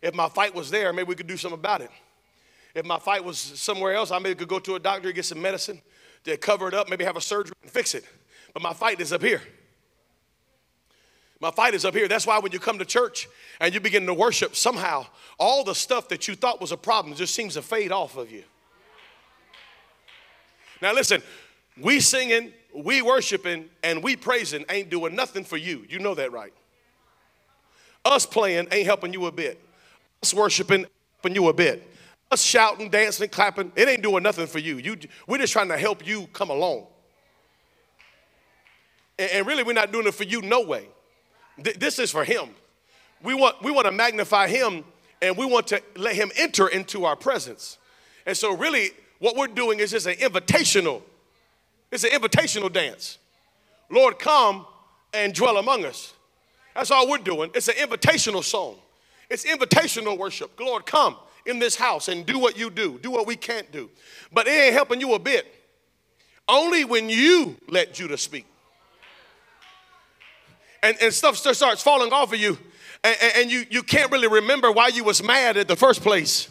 [0.00, 1.90] If my fight was there, maybe we could do something about it.
[2.74, 5.24] If my fight was somewhere else, I maybe could go to a doctor, and get
[5.24, 5.82] some medicine,
[6.24, 8.04] to cover it up, maybe have a surgery and fix it.
[8.52, 9.42] But my fight is up here.
[11.40, 12.06] My fight is up here.
[12.06, 13.28] That's why when you come to church
[13.60, 15.06] and you begin to worship, somehow
[15.38, 18.30] all the stuff that you thought was a problem just seems to fade off of
[18.30, 18.44] you.
[20.82, 21.22] Now, listen,
[21.80, 25.86] we singing, we worshiping, and we praising ain't doing nothing for you.
[25.88, 26.52] You know that, right?
[28.04, 29.62] Us playing ain't helping you a bit.
[30.22, 30.86] Us worshiping
[31.22, 31.89] helping you a bit
[32.30, 34.76] us shouting, dancing, clapping, it ain't doing nothing for you.
[34.76, 36.86] you we're just trying to help you come along.
[39.18, 40.86] And, and really, we're not doing it for you, no way.
[41.62, 42.50] Th- this is for Him.
[43.22, 44.84] We want, we want to magnify Him
[45.20, 47.78] and we want to let Him enter into our presence.
[48.26, 51.02] And so, really, what we're doing is just an invitational.
[51.90, 53.18] It's an invitational dance.
[53.90, 54.66] Lord, come
[55.12, 56.14] and dwell among us.
[56.74, 57.50] That's all we're doing.
[57.54, 58.76] It's an invitational song.
[59.28, 60.58] It's invitational worship.
[60.58, 63.90] Lord, come in this house and do what you do, do what we can't do.
[64.32, 65.46] But it ain't helping you a bit.
[66.48, 68.46] Only when you let Judah speak.
[70.82, 72.58] And, and stuff starts falling off of you,
[73.04, 76.48] and, and you, you can't really remember why you was mad at the first place.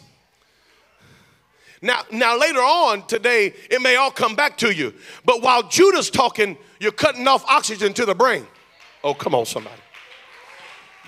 [1.82, 4.94] Now, now later on today, it may all come back to you.
[5.26, 8.46] But while Judah's talking, you're cutting off oxygen to the brain.
[9.04, 9.82] Oh, come on, somebody.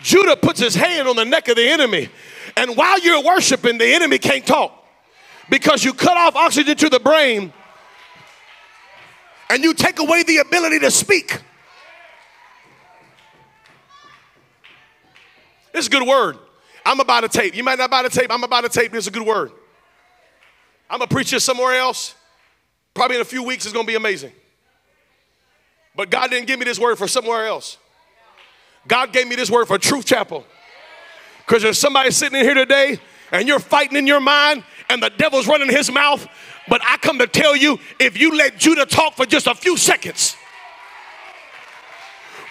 [0.02, 2.10] Judah puts his hand on the neck of the enemy
[2.58, 4.74] and while you're worshiping, the enemy can't talk
[5.50, 7.54] because you cut off oxygen to the brain
[9.50, 11.40] and you take away the ability to speak.
[15.74, 16.38] It's a good word.
[16.86, 17.56] I'm about to tape.
[17.56, 18.28] You might not buy the tape.
[18.30, 18.94] I'm about to tape.
[18.94, 19.52] Is a good word.
[20.90, 22.16] I'm going to preach this somewhere else.
[22.94, 24.34] Probably in a few weeks, it's going to be amazing.
[25.96, 27.78] But God didn't give me this word for somewhere else.
[28.88, 30.46] God gave me this word for Truth Chapel.
[31.52, 32.98] Because there's somebody sitting in here today
[33.30, 36.26] and you're fighting in your mind and the devil's running his mouth.
[36.70, 39.76] But I come to tell you if you let Judah talk for just a few
[39.76, 40.38] seconds,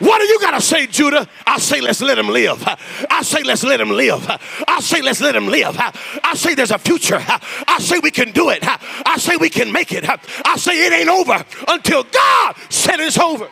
[0.00, 1.26] what do you got to say, Judah?
[1.46, 2.62] I say, let's let him live.
[3.10, 4.22] I say, let's let him live.
[4.68, 5.76] I say, let's let him live.
[5.78, 7.24] I say, there's a future.
[7.26, 8.58] I say, we can do it.
[8.62, 10.04] I say, we can make it.
[10.06, 13.48] I say, it ain't over until God said it's over.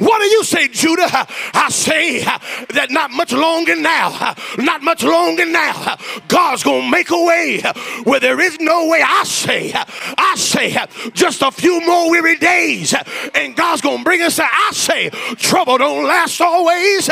[0.00, 1.08] What do you say, Judah?
[1.54, 7.24] I say that not much longer now, not much longer now, God's gonna make a
[7.24, 7.60] way
[8.04, 9.02] where there is no way.
[9.04, 10.76] I say, I I say,
[11.12, 12.94] just a few more weary days,
[13.34, 14.48] and God's going to bring us out.
[14.52, 17.10] I say, trouble don't last always.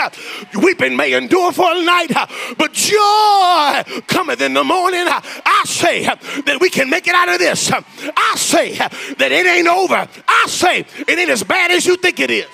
[0.62, 2.12] Weeping may endure for a night,
[2.57, 5.05] but joy cometh in the morning.
[5.05, 7.72] I say that we can make it out of this.
[7.72, 10.09] I say that it ain't over.
[10.29, 12.46] I say it ain't as bad as you think it is.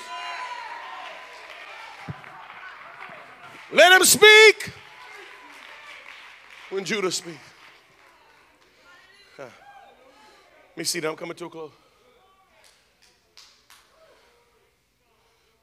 [3.74, 4.72] Let him speak.
[6.70, 7.38] When Judah speaks.
[9.37, 9.50] Let
[10.76, 11.72] me see that I'm coming to a close.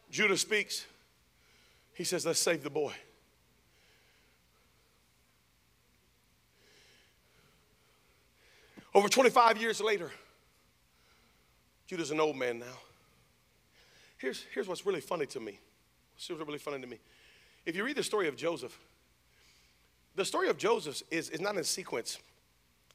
[0.10, 0.86] Judah speaks.
[1.94, 2.94] He says, Let's save the boy.
[8.94, 10.12] Over 25 years later,
[11.88, 12.66] Judah's an old man now.
[14.18, 15.60] Here's, here's what's really funny to me.
[16.14, 17.00] What's really funny to me.
[17.66, 18.78] If you read the story of Joseph,
[20.16, 22.20] the story of Joseph is, is not in sequence.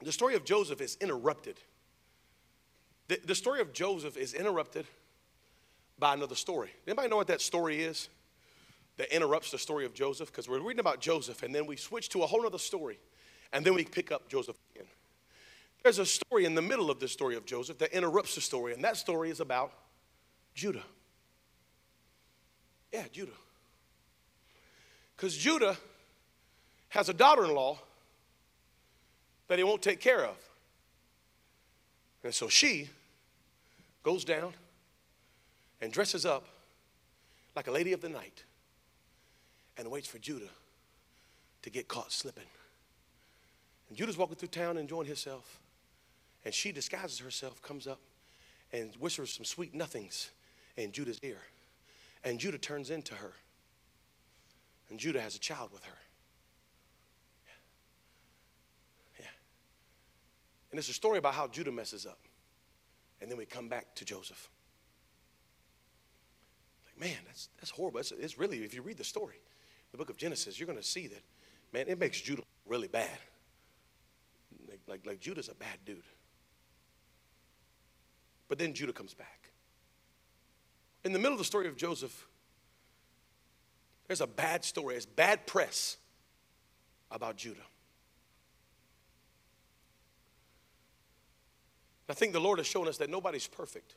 [0.03, 1.57] The story of Joseph is interrupted.
[3.07, 4.85] The, the story of Joseph is interrupted
[5.97, 6.69] by another story.
[6.85, 8.09] Anybody know what that story is
[8.97, 10.31] that interrupts the story of Joseph?
[10.31, 12.99] Because we're reading about Joseph and then we switch to a whole other story
[13.53, 14.87] and then we pick up Joseph again.
[15.83, 18.73] There's a story in the middle of the story of Joseph that interrupts the story,
[18.73, 19.71] and that story is about
[20.53, 20.83] Judah.
[22.91, 23.31] Yeah, Judah.
[25.17, 25.75] Because Judah
[26.89, 27.79] has a daughter in law
[29.47, 30.37] that he won't take care of.
[32.23, 32.89] And so she
[34.03, 34.53] goes down
[35.81, 36.45] and dresses up
[37.55, 38.43] like a lady of the night
[39.77, 40.49] and waits for Judah
[41.63, 42.47] to get caught slipping.
[43.89, 45.59] And Judah's walking through town enjoying himself.
[46.45, 47.99] And she disguises herself, comes up,
[48.71, 50.29] and whispers some sweet nothings
[50.75, 51.39] in Judah's ear.
[52.23, 53.33] And Judah turns into her.
[54.89, 55.97] And Judah has a child with her.
[57.45, 57.53] Yeah.
[59.19, 59.25] yeah.
[60.71, 62.19] And it's a story about how Judah messes up.
[63.21, 64.49] And then we come back to Joseph.
[66.85, 67.99] Like, man, that's, that's horrible.
[67.99, 69.41] It's, it's really, if you read the story,
[69.91, 71.21] the book of Genesis, you're going to see that,
[71.73, 73.09] man, it makes Judah really bad.
[74.69, 76.03] Like, like, like Judah's a bad dude.
[78.47, 79.49] But then Judah comes back.
[81.03, 82.27] In the middle of the story of Joseph,
[84.07, 85.97] there's a bad story, it's bad press
[87.11, 87.59] about Judah.
[92.09, 93.95] I think the Lord has shown us that nobody's perfect.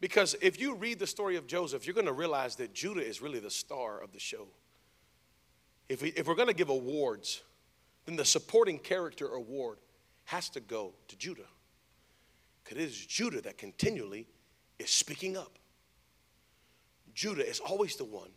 [0.00, 3.22] Because if you read the story of Joseph, you're going to realize that Judah is
[3.22, 4.48] really the star of the show.
[5.88, 7.42] If, we, if we're going to give awards,
[8.04, 9.78] then the supporting character award
[10.24, 11.46] has to go to Judah.
[12.64, 14.26] Because it is Judah that continually
[14.78, 15.58] is speaking up.
[17.16, 18.28] Judah is always the one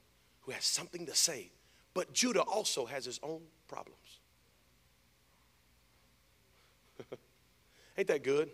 [0.41, 1.51] who has something to say,
[1.93, 4.19] but Judah also has his own problems.
[7.97, 8.49] Ain't that good?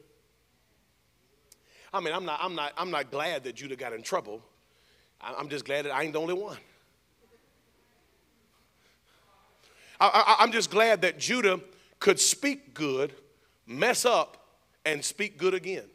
[1.94, 4.42] I mean, I'm not, I'm, not, I'm not glad that Judah got in trouble.
[5.22, 6.58] I'm just glad that I ain't the only one.
[10.00, 11.62] I, am just glad that Judah
[12.00, 13.14] could speak good,
[13.66, 14.46] mess up,
[14.84, 15.86] and speak good again.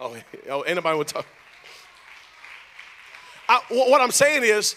[0.00, 0.16] Oh,
[0.50, 1.26] oh anybody to talk?
[3.48, 4.76] I, what I'm saying is,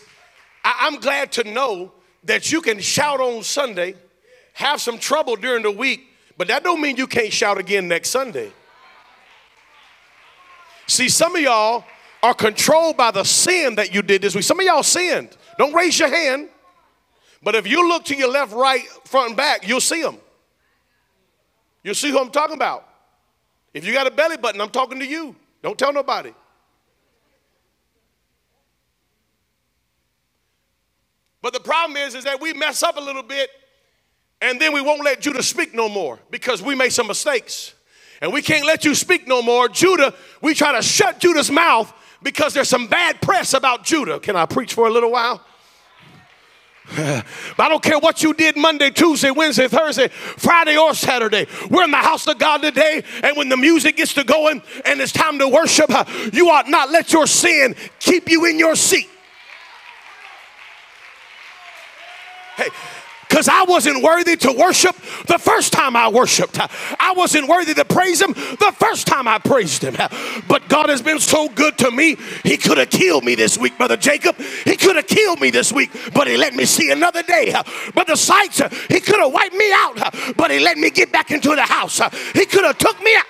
[0.63, 1.91] I, I'm glad to know
[2.23, 3.95] that you can shout on Sunday,
[4.53, 6.07] have some trouble during the week,
[6.37, 8.51] but that don't mean you can't shout again next Sunday.
[10.87, 11.83] See, some of y'all
[12.23, 14.43] are controlled by the sin that you did this week.
[14.43, 15.35] Some of y'all sinned.
[15.57, 16.49] Don't raise your hand.
[17.43, 20.17] But if you look to your left, right, front, and back, you'll see them.
[21.83, 22.87] You'll see who I'm talking about.
[23.73, 25.35] If you got a belly button, I'm talking to you.
[25.63, 26.33] Don't tell nobody.
[31.41, 33.49] But the problem is, is that we mess up a little bit
[34.41, 37.73] and then we won't let Judah speak no more because we made some mistakes.
[38.21, 39.67] And we can't let you speak no more.
[39.69, 41.91] Judah, we try to shut Judah's mouth
[42.23, 44.19] because there's some bad press about Judah.
[44.19, 45.43] Can I preach for a little while?
[46.95, 47.25] but
[47.59, 51.47] I don't care what you did Monday, Tuesday, Wednesday, Thursday, Friday, or Saturday.
[51.69, 54.99] We're in the house of God today, and when the music gets to going and
[54.99, 58.75] it's time to worship, uh, you ought not let your sin keep you in your
[58.75, 59.07] seat.
[63.27, 64.93] Because I wasn't worthy to worship
[65.27, 66.59] the first time I worshiped.
[66.59, 69.95] I wasn't worthy to praise Him the first time I praised Him.
[70.49, 73.77] But God has been so good to me, He could have killed me this week,
[73.77, 74.37] Brother Jacob.
[74.65, 77.55] He could have killed me this week, but He let me see another day.
[77.95, 81.31] But the sights, He could have wiped me out, but He let me get back
[81.31, 82.01] into the house.
[82.33, 83.25] He could have took me out.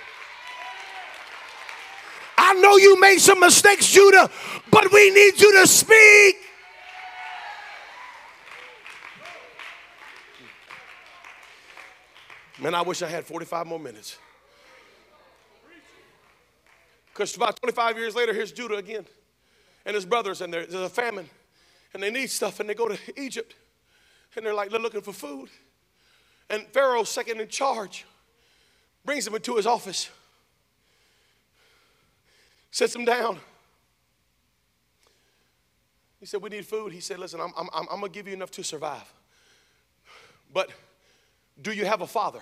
[2.38, 4.28] I know you made some mistakes, Judah,
[4.72, 6.41] but we need you to speak.
[12.62, 14.18] Man, I wish I had 45 more minutes.
[17.12, 19.04] Because about 25 years later, here's Judah again
[19.84, 21.28] and his brothers, and there's a famine,
[21.92, 23.56] and they need stuff, and they go to Egypt,
[24.36, 25.48] and they're like, they're looking for food.
[26.48, 28.04] And Pharaoh, second in charge
[29.04, 30.08] brings them into his office,
[32.70, 33.40] sits them down.
[36.20, 36.92] He said, We need food.
[36.92, 39.12] He said, Listen, I'm, I'm, I'm going to give you enough to survive.
[40.54, 40.70] But
[41.60, 42.40] do you have a father?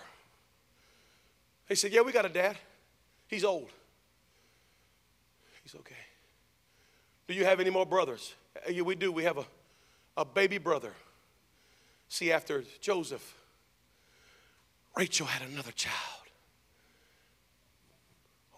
[1.69, 2.57] He said, Yeah, we got a dad.
[3.29, 3.71] He's old.
[5.63, 5.95] He's okay.
[7.29, 8.35] Do you have any more brothers?
[8.57, 9.13] Uh, Yeah, we do.
[9.13, 9.45] We have a,
[10.17, 10.93] a baby brother.
[12.09, 13.35] See, after Joseph,
[14.97, 15.95] Rachel had another child.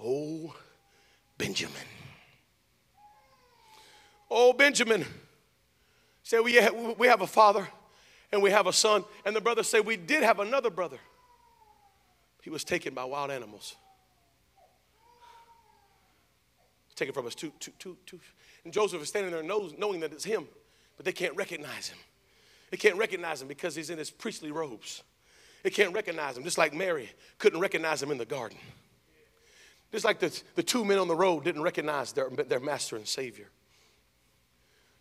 [0.03, 0.55] Oh,
[1.37, 1.87] Benjamin.
[4.31, 5.05] Oh, Benjamin.
[6.23, 6.59] Say, we
[6.97, 7.69] we have a father
[8.33, 9.05] and we have a son.
[9.25, 10.99] And the brother said, We did have another brother.
[12.43, 13.77] He was taken by wild animals.
[16.97, 17.35] Taken from us.
[17.35, 18.21] Two, two, two, two.
[18.65, 20.47] And Joseph is standing there knows, knowing that it's him,
[20.97, 21.99] but they can't recognize him.
[22.71, 25.03] They can't recognize him because he's in his priestly robes.
[25.63, 28.59] They can't recognize him, just like Mary couldn't recognize him in the garden.
[29.93, 33.07] Just like the, the two men on the road didn't recognize their, their master and
[33.07, 33.49] savior.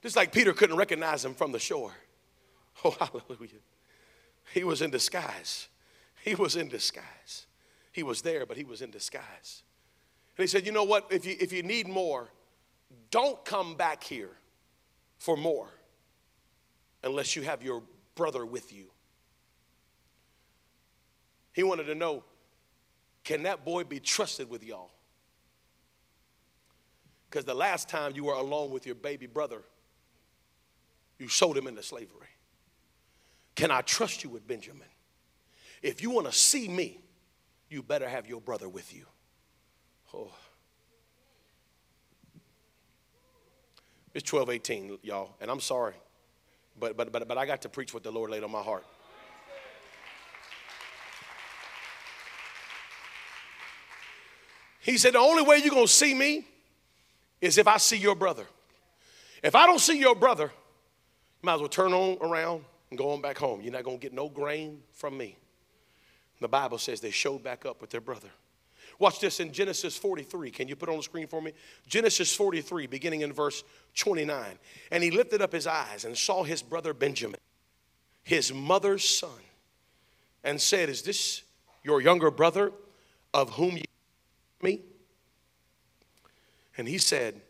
[0.03, 1.93] Just like Peter couldn't recognize him from the shore.
[2.85, 3.59] Oh, hallelujah.
[4.53, 5.67] He was in disguise.
[6.23, 7.45] He was in disguise.
[7.91, 9.63] He was there, but he was in disguise.
[10.37, 11.07] And he said, You know what?
[11.11, 12.29] If you, if you need more,
[13.11, 14.31] don't come back here
[15.19, 15.67] for more
[17.03, 17.83] unless you have your
[18.15, 18.85] brother with you.
[21.53, 22.23] He wanted to know
[23.23, 24.89] can that boy be trusted with y'all?
[27.29, 29.61] Because the last time you were alone with your baby brother,
[31.19, 32.30] you sold him into slavery.
[33.55, 34.87] Can I trust you with Benjamin?
[35.81, 36.99] If you want to see me,
[37.69, 39.05] you better have your brother with you.
[40.13, 40.31] Oh.
[44.13, 45.93] It's 1218, y'all, and I'm sorry,
[46.77, 48.85] but, but, but, but I got to preach what the Lord laid on my heart.
[54.81, 56.45] He said, The only way you're going to see me
[57.39, 58.45] is if I see your brother.
[59.43, 63.09] If I don't see your brother, you might as well turn on around and go
[63.09, 63.61] on back home.
[63.61, 65.37] You're not going to get no grain from me.
[66.39, 68.29] The Bible says they showed back up with their brother.
[68.99, 70.51] Watch this in Genesis 43.
[70.51, 71.53] Can you put on the screen for me?
[71.87, 73.63] Genesis 43, beginning in verse
[73.95, 74.59] 29.
[74.91, 77.39] And he lifted up his eyes and saw his brother Benjamin,
[78.23, 79.39] his mother's son,
[80.43, 81.41] and said, Is this
[81.83, 82.71] your younger brother
[83.33, 83.85] of whom you
[84.61, 84.81] me?
[86.77, 87.41] And he said,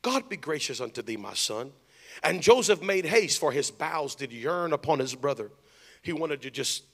[0.00, 1.72] God be gracious unto thee, my son.
[2.22, 5.50] And Joseph made haste, for his bowels did yearn upon his brother.
[6.02, 6.84] He wanted to just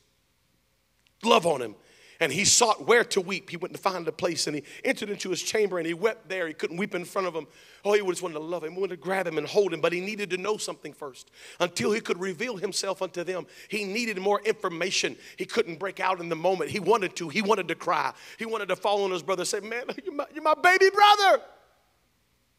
[1.22, 1.74] love on him.
[2.20, 3.48] And he sought where to weep.
[3.48, 6.28] He went to find a place and he entered into his chamber and he wept
[6.28, 6.48] there.
[6.48, 7.46] He couldn't weep in front of him.
[7.84, 9.80] Oh, he just wanted to love him, he wanted to grab him and hold him,
[9.80, 11.30] but he needed to know something first.
[11.60, 15.16] Until he could reveal himself unto them, he needed more information.
[15.36, 16.70] He couldn't break out in the moment.
[16.70, 17.28] He wanted to.
[17.28, 18.12] He wanted to cry.
[18.36, 20.90] He wanted to fall on his brother and say, Man, you're my, you're my baby
[20.90, 21.42] brother.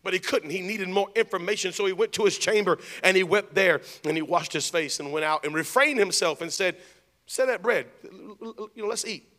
[0.04, 0.50] But he couldn't.
[0.50, 1.74] He needed more information.
[1.74, 5.00] So he went to his chamber and he wept there and he washed his face
[5.00, 6.78] and went out and refrained himself and said,
[7.26, 7.86] Set that bread.
[8.04, 9.32] You know, let's eat.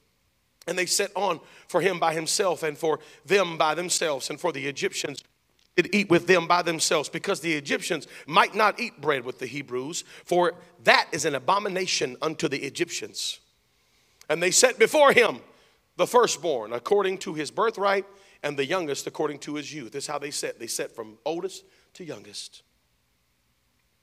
[0.66, 4.52] And they set on for him by himself and for them by themselves and for
[4.52, 5.24] the Egyptians
[5.76, 9.46] did eat with them by themselves because the Egyptians might not eat bread with the
[9.46, 10.54] Hebrews, for
[10.84, 13.40] that is an abomination unto the Egyptians.
[14.28, 15.40] And they set before him
[15.96, 18.04] the firstborn according to his birthright
[18.43, 19.93] and the youngest according to his youth.
[19.93, 20.59] That's how they set.
[20.59, 21.64] They set from oldest
[21.95, 22.62] to youngest.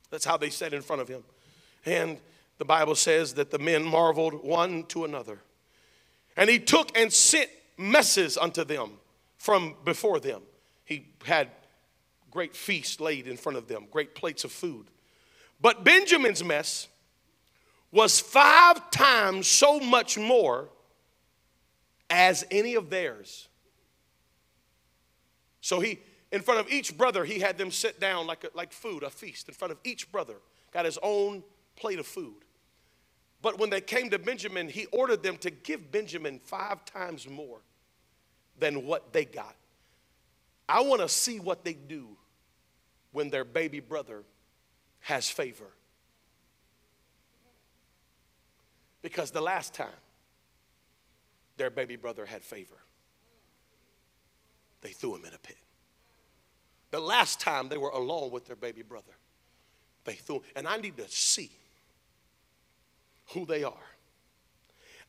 [0.09, 1.23] That's how they set in front of him.
[1.85, 2.19] And
[2.57, 5.39] the Bible says that the men marveled one to another.
[6.35, 8.91] And he took and sent messes unto them
[9.37, 10.41] from before them.
[10.85, 11.49] He had
[12.31, 14.87] great feasts laid in front of them, great plates of food.
[15.59, 16.87] But Benjamin's mess
[17.91, 20.69] was five times so much more
[22.09, 23.47] as any of theirs.
[25.67, 25.99] So he,
[26.31, 29.09] in front of each brother, he had them sit down like, a, like food, a
[29.09, 30.35] feast, in front of each brother,
[30.71, 31.43] got his own
[31.75, 32.37] plate of food.
[33.41, 37.59] But when they came to Benjamin, he ordered them to give Benjamin five times more
[38.57, 39.57] than what they got.
[40.69, 42.15] I want to see what they do
[43.11, 44.23] when their baby brother
[45.01, 45.73] has favor.
[49.01, 49.89] Because the last time
[51.57, 52.77] their baby brother had favor,
[54.81, 55.57] they threw him in a pit.
[56.91, 59.13] The last time they were alone with their baby brother,
[60.05, 60.41] they threw.
[60.55, 61.51] And I need to see
[63.33, 63.73] who they are.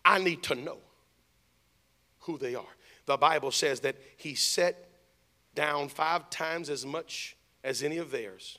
[0.05, 0.79] I need to know
[2.21, 2.65] who they are.
[3.07, 4.91] The Bible says that he set
[5.55, 8.59] down five times as much as any of theirs.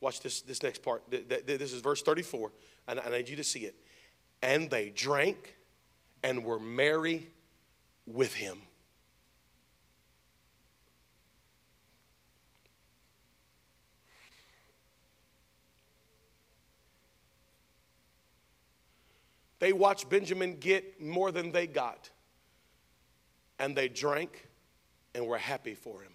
[0.00, 1.02] Watch this, this next part.
[1.10, 2.52] This is verse 34,
[2.88, 3.74] and I need you to see it.
[4.42, 5.56] And they drank
[6.22, 7.28] and were merry
[8.06, 8.62] with him.
[19.60, 22.10] They watched Benjamin get more than they got,
[23.58, 24.48] and they drank
[25.14, 26.12] and were happy for him.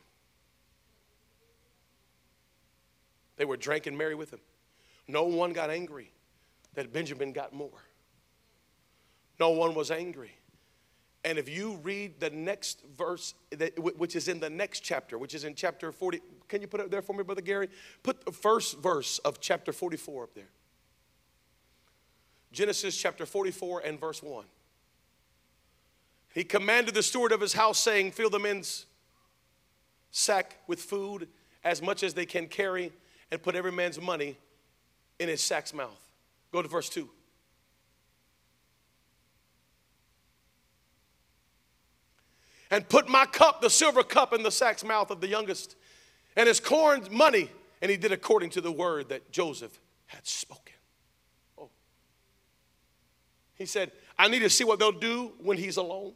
[3.38, 4.40] They were drinking merry with him.
[5.08, 6.12] No one got angry
[6.74, 7.84] that Benjamin got more.
[9.40, 10.32] No one was angry.
[11.24, 13.34] And if you read the next verse,
[13.78, 16.90] which is in the next chapter, which is in chapter 40, can you put it
[16.90, 17.70] there for me, Brother Gary?
[18.04, 20.50] Put the first verse of chapter 44 up there.
[22.52, 24.46] Genesis chapter 44 and verse 1.
[26.34, 28.86] He commanded the steward of his house, saying, Fill the men's
[30.12, 31.28] sack with food
[31.64, 32.92] as much as they can carry,
[33.32, 34.38] and put every man's money
[35.20, 36.00] in his sack's mouth.
[36.52, 37.10] Go to verse 2.
[42.72, 45.76] And put my cup, the silver cup, in the sack's mouth of the youngest,
[46.36, 47.50] and his corn money.
[47.82, 50.75] And he did according to the word that Joseph had spoken.
[53.56, 56.14] He said, I need to see what they'll do when he's alone.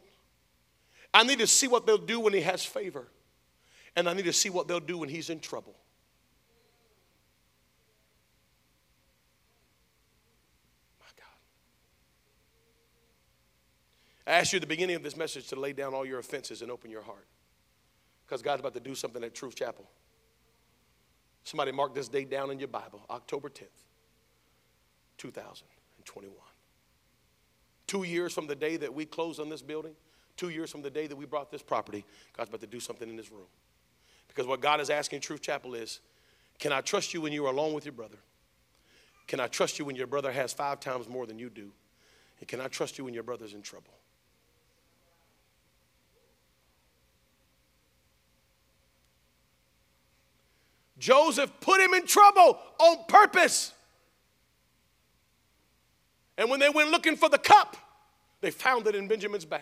[1.12, 3.08] I need to see what they'll do when he has favor.
[3.96, 5.74] And I need to see what they'll do when he's in trouble.
[11.00, 11.24] My God.
[14.26, 16.62] I asked you at the beginning of this message to lay down all your offenses
[16.62, 17.26] and open your heart.
[18.26, 19.90] Because God's about to do something at Truth Chapel.
[21.42, 23.66] Somebody mark this date down in your Bible, October 10th,
[25.18, 26.49] 2021.
[27.90, 29.96] Two years from the day that we closed on this building,
[30.36, 32.04] two years from the day that we brought this property,
[32.36, 33.48] God's about to do something in this room.
[34.28, 35.98] Because what God is asking Truth Chapel is
[36.60, 38.18] can I trust you when you're alone with your brother?
[39.26, 41.72] Can I trust you when your brother has five times more than you do?
[42.38, 43.92] And can I trust you when your brother's in trouble?
[50.96, 53.72] Joseph put him in trouble on purpose.
[56.40, 57.76] And when they went looking for the cup,
[58.40, 59.60] they found it in Benjamin's bag.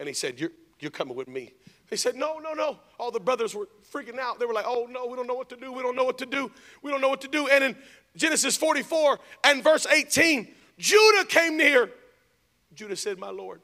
[0.00, 0.50] And he said, You're,
[0.80, 1.52] you're coming with me.
[1.88, 2.80] They said, No, no, no.
[2.98, 4.40] All the brothers were freaking out.
[4.40, 5.72] They were like, Oh, no, we don't know what to do.
[5.72, 6.50] We don't know what to do.
[6.82, 7.46] We don't know what to do.
[7.46, 7.76] And in
[8.16, 11.92] Genesis 44 and verse 18, Judah came near.
[12.74, 13.60] Judah said, My Lord,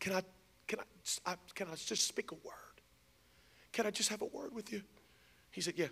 [0.00, 0.22] can I,
[0.66, 0.80] can
[1.24, 2.82] I, can I just speak a word?
[3.72, 4.82] Can I just have a word with you?
[5.52, 5.88] He said, Yeah.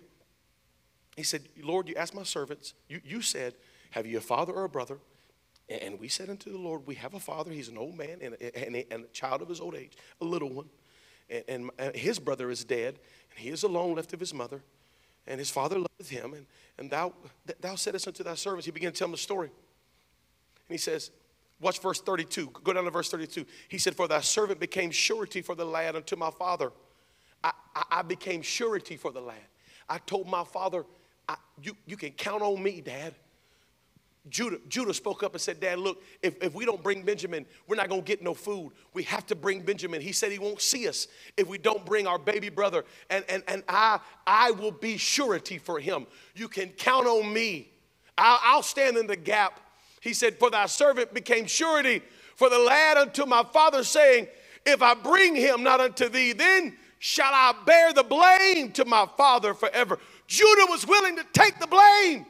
[1.15, 3.55] He said, Lord, you asked my servants, you, you said,
[3.91, 4.99] Have you a father or a brother?
[5.69, 7.51] And we said unto the Lord, We have a father.
[7.51, 9.97] He's an old man and a, and a, and a child of his old age,
[10.21, 10.69] a little one.
[11.29, 12.99] And, and, his brother is dead,
[13.31, 14.61] and he is alone left of his mother.
[15.27, 16.33] And his father loveth him.
[16.33, 16.45] And,
[16.77, 17.13] and thou,
[17.59, 19.49] thou saidst unto thy servants, he began to tell him the story.
[19.49, 21.11] And he says,
[21.59, 22.51] Watch verse 32.
[22.63, 23.45] Go down to verse 32.
[23.67, 26.71] He said, For thy servant became surety for the lad unto my father.
[27.43, 29.35] I, I, I became surety for the lad.
[29.89, 30.85] I told my father,
[31.61, 33.15] you, you can count on me, Dad.
[34.29, 37.75] Judah, Judah spoke up and said, Dad, look, if, if we don't bring Benjamin, we're
[37.75, 38.71] not going to get no food.
[38.93, 40.01] We have to bring Benjamin.
[40.01, 41.07] He said he won't see us
[41.37, 42.85] if we don't bring our baby brother.
[43.09, 46.07] And, and, and I, I will be surety for him.
[46.35, 47.69] You can count on me.
[48.17, 49.59] I'll, I'll stand in the gap.
[50.01, 52.01] He said, For thy servant became surety
[52.35, 54.27] for the lad unto my father, saying,
[54.65, 59.07] If I bring him not unto thee, then shall I bear the blame to my
[59.17, 59.99] father forever.
[60.27, 62.25] Judah was willing to take the blame.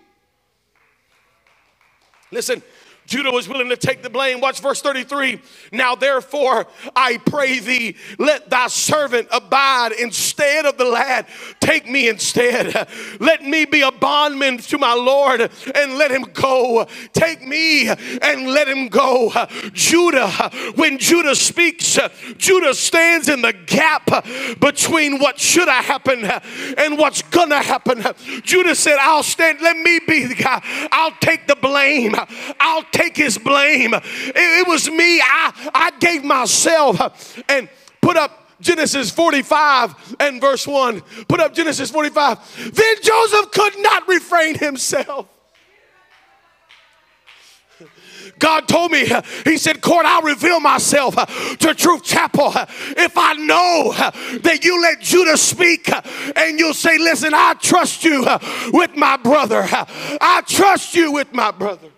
[2.32, 2.62] Listen,
[3.08, 4.42] Judah was willing to take the blame.
[4.42, 5.42] Watch verse 33.
[5.72, 11.26] Now, therefore, I pray thee, let thy servant abide instead of the lad.
[11.62, 12.88] Take me instead.
[13.20, 16.86] Let me be a bondman to my Lord and let him go.
[17.14, 19.32] Take me and let him go.
[19.72, 20.30] Judah,
[20.76, 21.98] when Judah speaks,
[22.38, 24.06] Judah stands in the gap
[24.60, 26.30] between what should have happened
[26.78, 28.04] and what's gonna happen.
[28.44, 30.62] Judah said, I'll stand, let me be the guy.
[30.92, 32.14] I'll take the blame.
[32.60, 33.94] I'll take his blame.
[33.94, 34.04] It,
[34.36, 35.22] it was me.
[35.22, 37.70] I, I gave myself and
[38.02, 41.02] put up Genesis 45 and verse 1.
[41.28, 42.74] Put up Genesis 45.
[42.74, 45.28] Then Joseph could not refrain himself.
[48.40, 49.08] God told me,
[49.46, 53.94] He said, Court, I'll reveal myself to Truth Chapel if I know
[54.42, 55.90] that you let Judah speak
[56.36, 58.28] and you'll say, Listen, I trust you
[58.74, 59.66] with my brother.
[59.72, 61.90] I trust you with my brother.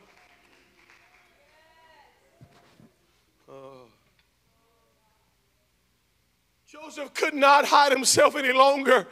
[6.90, 9.08] Joseph could not hide himself any longer.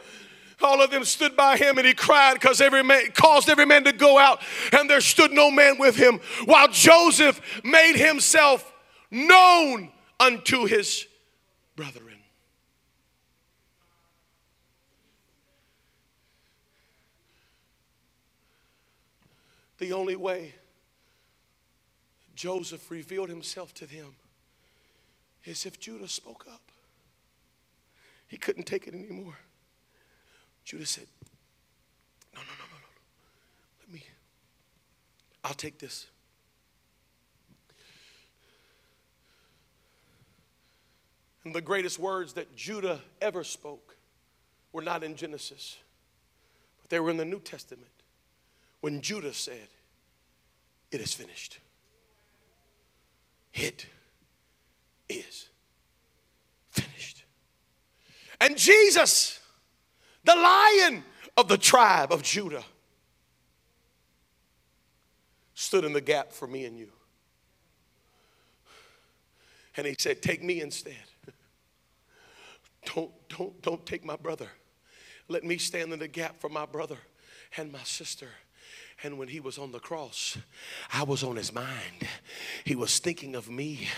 [0.60, 3.84] All of them stood by him and he cried because every man caused every man
[3.84, 8.72] to go out, and there stood no man with him, while Joseph made himself
[9.12, 11.06] known unto his
[11.76, 12.04] brethren.
[19.78, 20.56] The only way
[22.34, 24.16] Joseph revealed himself to them
[25.44, 26.67] is if Judah spoke up.
[28.28, 29.38] He couldn't take it anymore.
[30.64, 31.06] Judah said,
[32.34, 32.88] No, no, no, no, no.
[33.80, 34.04] Let me,
[35.42, 36.06] I'll take this.
[41.44, 43.96] And the greatest words that Judah ever spoke
[44.72, 45.78] were not in Genesis,
[46.82, 47.88] but they were in the New Testament
[48.82, 49.68] when Judah said,
[50.90, 51.58] It is finished.
[53.54, 53.86] It
[55.08, 55.48] is.
[58.40, 59.40] And Jesus,
[60.24, 61.04] the lion
[61.36, 62.64] of the tribe of Judah,
[65.54, 66.88] stood in the gap for me and you.
[69.76, 70.94] And he said, Take me instead.
[72.94, 74.48] Don't, don't, don't take my brother.
[75.28, 76.96] Let me stand in the gap for my brother
[77.56, 78.28] and my sister.
[79.04, 80.36] And when he was on the cross,
[80.92, 82.08] I was on his mind.
[82.64, 83.88] He was thinking of me.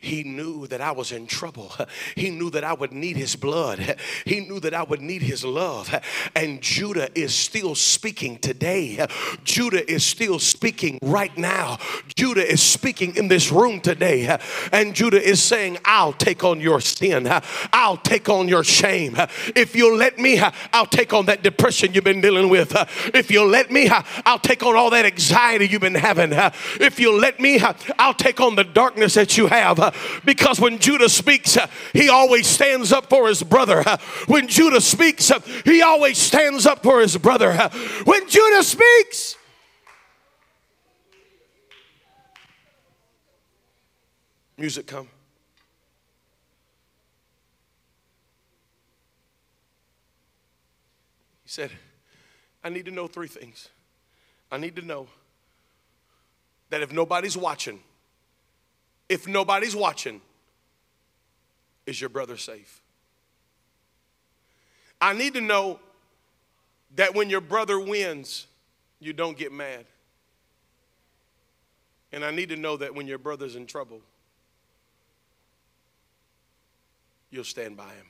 [0.00, 1.72] He knew that I was in trouble.
[2.16, 3.96] He knew that I would need his blood.
[4.26, 5.94] He knew that I would need his love.
[6.34, 9.06] And Judah is still speaking today.
[9.44, 11.78] Judah is still speaking right now.
[12.16, 14.36] Judah is speaking in this room today.
[14.72, 17.28] And Judah is saying, I'll take on your sin.
[17.72, 19.14] I'll take on your shame.
[19.54, 20.40] If you'll let me,
[20.72, 22.74] I'll take on that depression you've been dealing with.
[23.14, 26.32] If you'll let me, I'll take on all that anxiety you've been having.
[26.32, 29.78] Uh, if you'll let me, uh, I'll take on the darkness that you have.
[29.78, 29.92] Uh,
[30.24, 31.58] because when Judah speaks,
[31.92, 33.82] he always stands up for his brother.
[34.26, 35.30] When Judah speaks,
[35.64, 37.54] he always stands up for his brother.
[38.04, 39.36] When Judah speaks,
[44.56, 45.08] music come.
[51.42, 51.70] He said,
[52.62, 53.70] I need to know three things.
[54.50, 55.06] I need to know
[56.70, 57.80] that if nobody's watching,
[59.08, 60.20] if nobody's watching,
[61.86, 62.80] is your brother safe?
[65.00, 65.80] I need to know
[66.96, 68.46] that when your brother wins,
[68.98, 69.86] you don't get mad.
[72.12, 74.00] And I need to know that when your brother's in trouble,
[77.30, 78.06] you'll stand by him.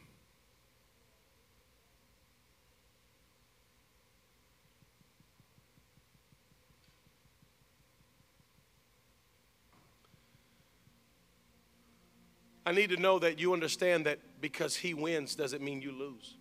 [12.66, 16.36] I need to know that you understand that because he wins doesn't mean you lose.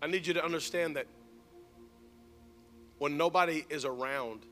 [0.00, 1.06] I need you to understand that
[2.98, 4.46] when nobody is around,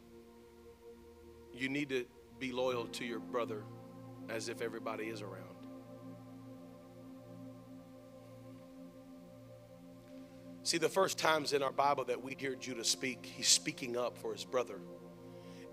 [1.54, 2.04] you need to
[2.38, 3.62] be loyal to your brother
[4.28, 5.44] as if everybody is around.
[10.64, 14.18] See, the first times in our Bible that we hear Judah speak, he's speaking up
[14.18, 14.80] for his brother.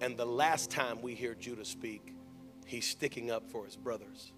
[0.02, 2.14] And the last time we hear Judah speak,
[2.66, 4.32] he's sticking up for his brothers.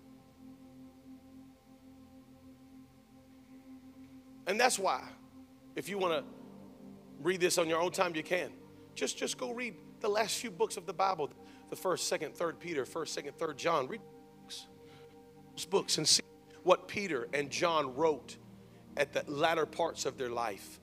[4.48, 5.02] And that's why,
[5.76, 6.24] if you want to
[7.22, 8.52] read this on your own time, you can.
[8.94, 11.32] Just, just go read the last few books of the Bible
[11.70, 13.88] the first, second, third Peter, first, second, third John.
[13.88, 14.02] Read
[14.42, 14.68] books,
[15.56, 16.22] those books and see
[16.64, 18.38] what Peter and John wrote
[18.98, 20.80] at the latter parts of their life.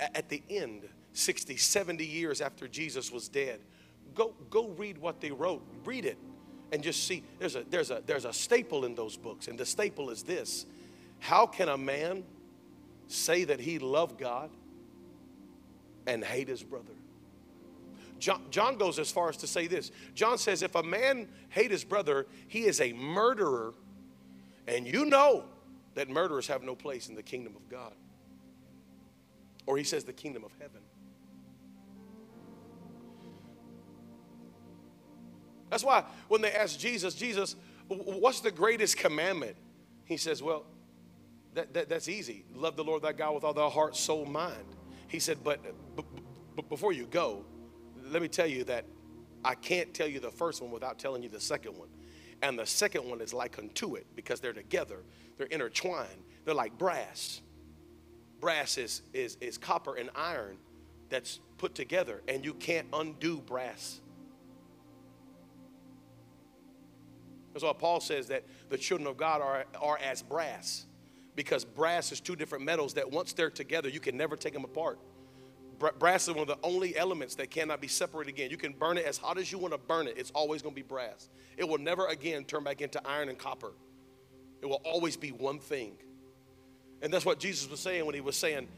[0.00, 3.60] At the end, 60, 70 years after Jesus was dead,
[4.16, 5.62] go, go read what they wrote.
[5.84, 6.18] Read it
[6.72, 7.22] and just see.
[7.38, 10.66] There's a, there's, a, there's a staple in those books, and the staple is this
[11.20, 12.24] How can a man
[13.08, 14.50] say that he loved God
[16.06, 16.92] and hate his brother?
[18.18, 21.70] John, John goes as far as to say this John says, if a man hate
[21.70, 23.74] his brother, he is a murderer,
[24.66, 25.44] and you know
[25.94, 27.92] that murderers have no place in the kingdom of God.
[29.66, 30.80] Or he says, the kingdom of heaven.
[35.76, 37.54] That's why when they ask Jesus, Jesus,
[37.88, 39.58] what's the greatest commandment?
[40.06, 40.64] He says, Well,
[41.52, 42.46] that, that, that's easy.
[42.54, 44.74] Love the Lord thy God with all thy heart, soul, mind.
[45.06, 45.60] He said, but,
[45.98, 46.02] uh,
[46.54, 47.44] but before you go,
[48.10, 48.86] let me tell you that
[49.44, 51.88] I can't tell you the first one without telling you the second one.
[52.40, 55.02] And the second one is like unto it because they're together,
[55.36, 57.42] they're intertwined, they're like brass.
[58.40, 60.56] Brass is, is, is copper and iron
[61.10, 64.00] that's put together, and you can't undo brass.
[67.56, 70.84] That's why Paul says that the children of God are, are as brass,
[71.34, 74.64] because brass is two different metals that once they're together, you can never take them
[74.64, 74.98] apart.
[75.98, 78.50] Brass is one of the only elements that cannot be separated again.
[78.50, 80.74] You can burn it as hot as you want to burn it, it's always going
[80.74, 81.30] to be brass.
[81.56, 83.72] It will never again turn back into iron and copper.
[84.60, 85.96] It will always be one thing.
[87.00, 88.68] And that's what Jesus was saying when he was saying,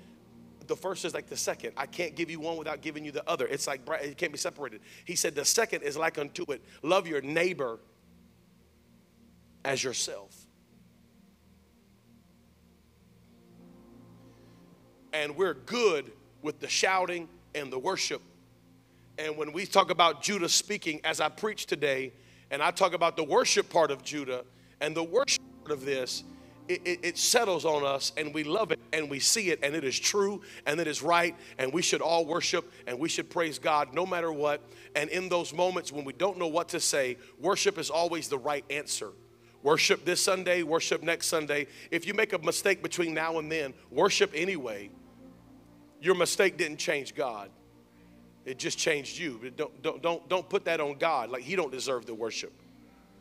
[0.69, 1.73] the first is like the second.
[1.77, 3.49] I can't give you one without giving you the other.
[3.49, 4.83] It's like it can't be separated.
[5.05, 6.63] He said the second is like unto it.
[6.85, 7.81] Love your neighbor
[9.65, 10.35] as yourself.
[15.13, 18.23] And we're good with the shouting and the worship.
[19.19, 22.13] And when we talk about Judah speaking, as I preach today,
[22.51, 24.45] and I talk about the worship part of Judah
[24.81, 26.25] and the worship part of this,
[26.69, 29.75] it, it, it, settles on us and we love it and we see it and
[29.75, 33.31] it is true and it is right and we should all worship and we should
[33.31, 34.61] praise God no matter what.
[34.95, 38.39] And in those moments when we don't know what to say, worship is always the
[38.39, 39.13] right answer.
[39.69, 41.67] Worship this Sunday, worship next Sunday.
[41.91, 44.89] If you make a mistake between now and then, worship anyway
[46.01, 47.51] your mistake didn't change God.
[48.47, 49.39] It just changed you.
[49.43, 51.29] But Don't, don't, don't, don't put that on God.
[51.29, 52.51] Like he don't deserve the worship.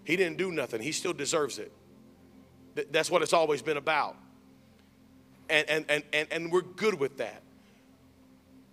[0.06, 0.82] He didn't do nothing.
[0.82, 1.70] He still deserves it.
[2.94, 4.16] That's what it's always been about.
[5.50, 7.42] And, and, and, and, and we're good with that.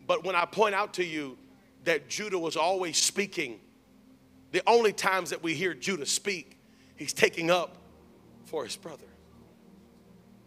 [0.07, 1.37] But when I point out to you
[1.83, 3.59] that Judah was always speaking,
[4.53, 6.54] the only times that we hear Judah speak,
[6.97, 7.77] he's taking up
[8.45, 9.07] for his brother.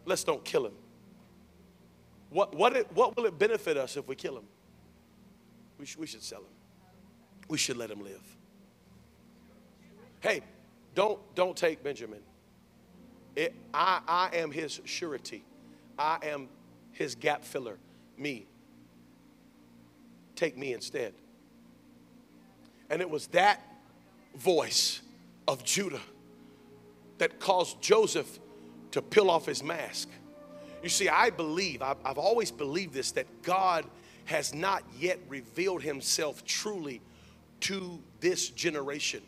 [0.06, 0.74] Let's don't kill him.
[2.30, 4.45] What, what, it, what will it benefit us if we kill him?
[5.78, 6.45] We, sh- we should sell him.
[7.48, 8.24] We should let him live.
[10.20, 10.41] Hey,
[10.95, 12.20] don't, don't take Benjamin.
[13.36, 15.43] It, I, I am his surety.
[15.98, 16.50] I am
[16.91, 17.78] his gap filler.
[18.18, 18.45] Me.
[20.36, 21.14] Take me instead.
[22.89, 23.62] And it was that
[24.36, 25.02] voice
[25.48, 26.02] of Judah
[27.18, 28.39] that caused Joseph
[28.91, 30.09] to peel off his mask
[30.84, 33.86] you see, I believe, I've, always believed this, that God
[34.26, 37.01] has not yet revealed himself truly
[37.61, 39.22] to this generation.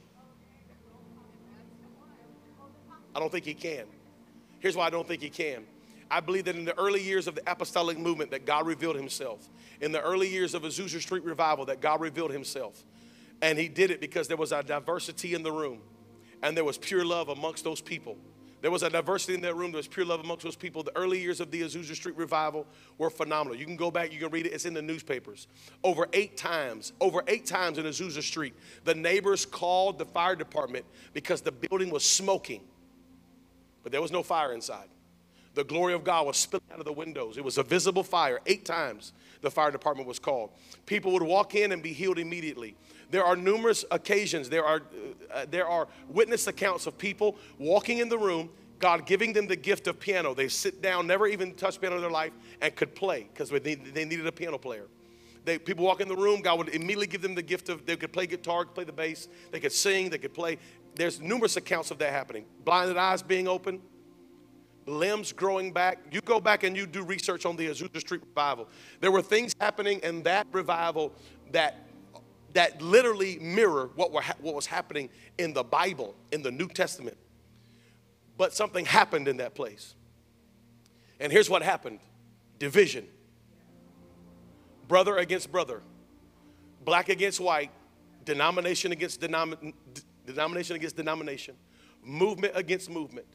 [3.16, 3.86] I don't think he can.
[4.60, 5.66] Here's why I don't think he can.
[6.12, 9.48] I believe that in the early years of the apostolic movement that God revealed himself.
[9.82, 12.84] In the early years of Azusa Street revival that God revealed himself.
[13.42, 15.82] And he did it because there was a diversity in the room
[16.42, 18.18] and there was pure love amongst those people.
[18.62, 19.72] There was a diversity in that room.
[19.72, 20.84] There was pure love amongst those people.
[20.84, 22.68] The early years of the Azusa Street revival
[22.98, 23.58] were phenomenal.
[23.58, 24.52] You can go back, you can read it.
[24.52, 25.48] It's in the newspapers.
[25.84, 30.86] Over eight times, over eight times in Azusa Street, the neighbors called the fire department
[31.14, 32.62] because the building was smoking,
[33.84, 34.90] but there was no fire inside.
[35.54, 37.38] The glory of God was spilling out of the windows.
[37.38, 38.40] It was a visible fire.
[38.46, 40.52] Eight times the fire department was called.
[40.86, 42.76] People would walk in and be healed immediately.
[43.10, 44.84] There are numerous occasions, there are,
[45.34, 49.56] uh, there are witness accounts of people walking in the room, God giving them the
[49.56, 50.34] gift of piano.
[50.34, 53.76] They sit down, never even touched piano in their life, and could play because they,
[53.76, 54.88] they needed a piano player.
[55.46, 57.96] They, people walk in the room, God would immediately give them the gift of, they
[57.96, 60.58] could play guitar, play the bass, they could sing, they could play.
[60.96, 62.46] There's numerous accounts of that happening.
[62.66, 63.82] Blinded eyes being open,
[64.86, 66.00] limbs growing back.
[66.12, 68.68] You go back and you do research on the Azusa Street revival.
[69.00, 71.14] There were things happening in that revival
[71.52, 71.89] that
[72.54, 77.18] that literally mirror what, were, what was happening in the Bible, in the New Testament.
[78.38, 79.96] But something happened in that place.
[81.20, 82.00] And here's what happened
[82.58, 83.08] division
[84.88, 85.82] brother against brother,
[86.84, 87.72] black against white,
[88.26, 89.74] denomination against denom-
[90.26, 91.56] denomination against denomination,
[92.04, 93.28] movement against movement,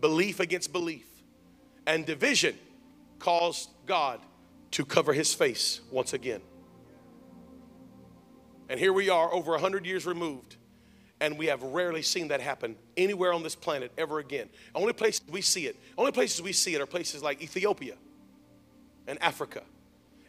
[0.00, 1.06] belief against belief.
[1.86, 2.56] And division
[3.18, 4.20] caused God
[4.72, 6.40] to cover his face once again.
[8.68, 10.56] And here we are, over 100 years removed,
[11.20, 14.48] and we have rarely seen that happen anywhere on this planet ever again.
[14.74, 17.94] Only places we see it, only places we see it are places like Ethiopia
[19.06, 19.62] and Africa.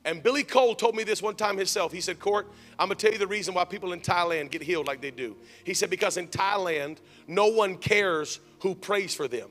[0.04, 1.92] And Billy Cole told me this one time himself.
[1.92, 4.86] He said, Court, I'm gonna tell you the reason why people in Thailand get healed
[4.86, 5.36] like they do.
[5.64, 9.50] He said, because in Thailand, no one cares who prays for them.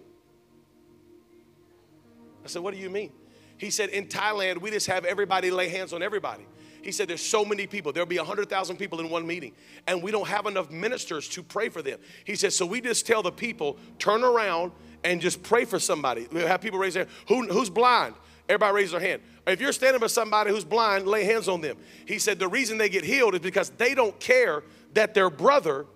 [2.45, 3.11] I said, What do you mean?
[3.59, 6.47] He said, In Thailand, we just have everybody lay hands on everybody.
[6.85, 7.93] He said, There's so many people.
[7.93, 9.53] There'll be 100,000 people in one meeting,
[9.87, 11.99] and we don't have enough ministers to pray for them.
[12.24, 14.72] He said, So we just tell the people, turn around
[15.03, 16.28] and just pray for somebody.
[16.30, 17.16] We have people raise their hand.
[17.28, 18.14] Who, who's blind?
[18.49, 19.22] Everybody raise their hand.
[19.47, 21.78] If you're standing by somebody who's blind, lay hands on them.
[22.07, 24.62] He said, The reason they get healed is because they don't care
[24.93, 25.87] that their brother,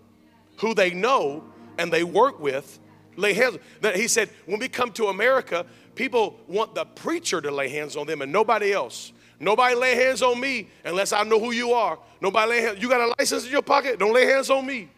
[0.56, 1.44] who they know
[1.76, 2.78] and they work with,
[3.16, 3.58] lay hands.
[3.94, 8.06] He said, when we come to America, people want the preacher to lay hands on
[8.06, 9.12] them and nobody else.
[9.40, 11.98] Nobody lay hands on me unless I know who you are.
[12.20, 12.82] Nobody lay hands.
[12.82, 13.98] You got a license in your pocket?
[13.98, 14.88] Don't lay hands on me.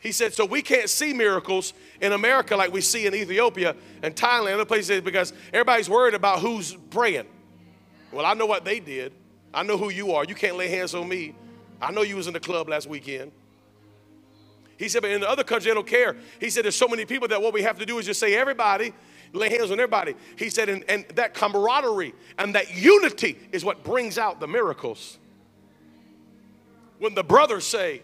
[0.00, 4.16] He said, so we can't see miracles in America like we see in Ethiopia and
[4.16, 7.26] Thailand and other places because everybody's worried about who's praying.
[8.10, 9.12] Well, I know what they did.
[9.52, 10.24] I know who you are.
[10.24, 11.34] You can't lay hands on me.
[11.82, 13.32] I know you was in the club last weekend.
[14.78, 16.16] He said, but in the other country, they don't care.
[16.38, 18.34] He said, there's so many people that what we have to do is just say,
[18.34, 18.94] everybody,
[19.32, 20.14] lay hands on everybody.
[20.36, 25.18] He said, and, and that camaraderie and that unity is what brings out the miracles.
[26.98, 28.02] When the brothers say,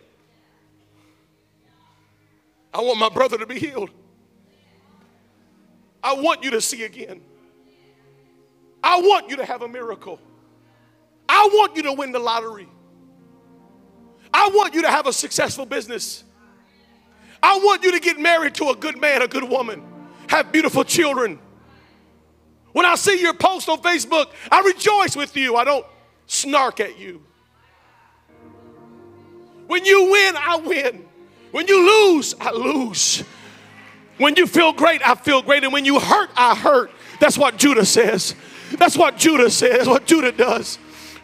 [2.72, 3.90] I want my brother to be healed.
[6.02, 7.20] I want you to see again.
[8.82, 10.20] I want you to have a miracle.
[11.28, 12.68] I want you to win the lottery.
[14.32, 16.22] I want you to have a successful business.
[17.42, 19.82] I want you to get married to a good man, a good woman,
[20.28, 21.38] have beautiful children.
[22.72, 25.56] When I see your post on Facebook, I rejoice with you.
[25.56, 25.86] I don't
[26.26, 27.22] snark at you.
[29.66, 31.06] When you win, I win.
[31.52, 33.24] When you lose, I lose.
[34.18, 35.64] When you feel great, I feel great.
[35.64, 36.90] And when you hurt, I hurt.
[37.20, 38.34] That's what Judah says.
[38.72, 39.88] That's what Judah says.
[39.88, 40.78] What Judah does.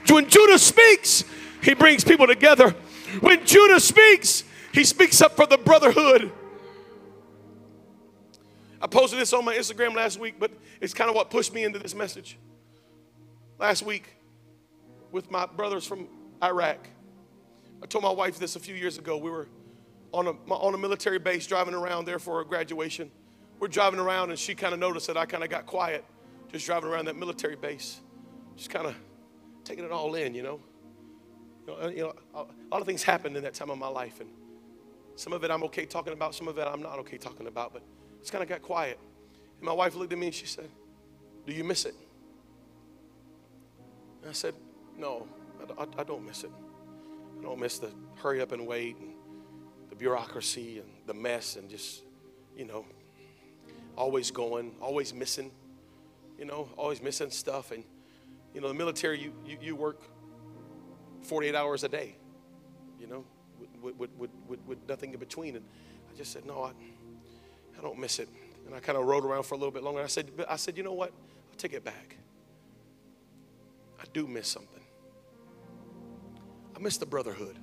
[0.08, 1.24] When Judah speaks,
[1.62, 2.74] he brings people together.
[3.20, 6.32] When Judah speaks, he speaks up for the brotherhood.
[8.82, 11.62] I posted this on my Instagram last week, but it's kind of what pushed me
[11.62, 12.36] into this message.
[13.60, 14.16] Last week,
[15.12, 16.08] with my brothers from
[16.42, 16.88] Iraq,
[17.80, 19.16] I told my wife this a few years ago.
[19.16, 19.46] We were
[20.12, 23.08] on a, on a military base driving around there for a graduation.
[23.60, 26.04] We're driving around, and she kind of noticed that I kind of got quiet
[26.50, 28.00] just driving around that military base,
[28.56, 28.96] just kind of
[29.62, 30.60] taking it all in, you know.
[31.66, 33.86] You know, uh, you know, a lot of things happened in that time of my
[33.86, 34.28] life, and
[35.14, 37.72] some of it I'm okay talking about, some of it I'm not okay talking about,
[37.72, 37.82] but
[38.22, 39.00] it's kind of got quiet.
[39.58, 40.68] And my wife looked at me and she said,
[41.44, 41.94] Do you miss it?
[44.20, 44.54] And I said,
[44.96, 45.26] No,
[45.60, 46.50] I, I, I don't miss it.
[47.40, 49.14] I don't miss the hurry up and wait and
[49.90, 52.02] the bureaucracy and the mess and just,
[52.56, 52.86] you know,
[53.96, 55.50] always going, always missing,
[56.38, 57.72] you know, always missing stuff.
[57.72, 57.82] And,
[58.54, 60.00] you know, the military, you, you, you work
[61.22, 62.14] 48 hours a day,
[63.00, 63.24] you know,
[63.82, 65.56] with, with, with, with, with nothing in between.
[65.56, 65.64] And
[66.12, 66.72] I just said, no, I,
[67.78, 68.28] I don't miss it.
[68.66, 70.02] And I kind of rode around for a little bit longer.
[70.02, 71.10] I said, I said, you know what?
[71.50, 72.16] I'll take it back.
[74.00, 74.82] I do miss something.
[76.76, 77.56] I miss the brotherhood.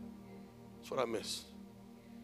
[0.78, 1.44] That's what I miss.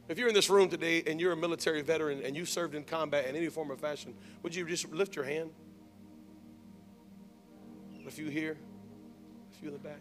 [0.08, 2.84] If you're in this room today and you're a military veteran and you served in
[2.84, 4.14] combat in any form or fashion,
[4.44, 5.50] would you just lift your hand?
[8.08, 8.56] A few here,
[9.52, 10.00] a few in the back.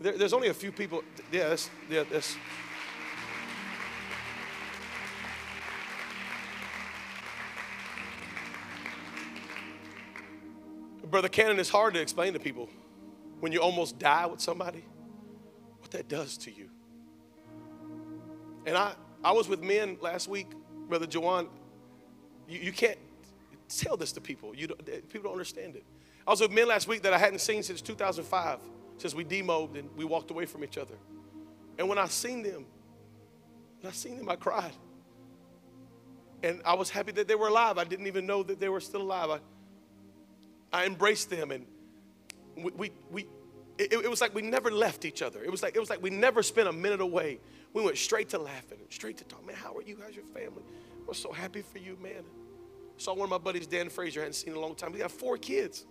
[0.00, 1.04] There, there's only a few people.
[1.30, 2.02] Yeah, that's, yeah.
[11.12, 12.70] Brother Cannon, it's hard to explain to people
[13.40, 14.82] when you almost die with somebody
[15.78, 16.70] what that does to you.
[18.64, 20.46] And I, I was with men last week,
[20.88, 21.48] Brother Jawan.
[22.48, 22.96] You, you can't
[23.68, 24.54] tell this to people.
[24.56, 25.84] You don't, people don't understand it.
[26.26, 28.60] I was with men last week that I hadn't seen since 2005,
[28.96, 30.94] since we demoed and we walked away from each other.
[31.78, 32.64] And when I seen them,
[33.82, 34.72] when I seen them, I cried.
[36.42, 37.76] And I was happy that they were alive.
[37.76, 39.28] I didn't even know that they were still alive.
[39.28, 39.40] I,
[40.72, 41.66] I embraced them and
[42.56, 43.26] we, we, we
[43.78, 45.42] it, it was like we never left each other.
[45.42, 47.40] It was like it was like we never spent a minute away.
[47.72, 49.46] We went straight to laughing, straight to talking.
[49.46, 49.98] Man, how are you?
[50.02, 50.62] How's your family?
[51.06, 52.22] We're so happy for you, man.
[52.98, 54.92] Saw one of my buddies, Dan Fraser, I hadn't seen in a long time.
[54.92, 55.86] He got four kids.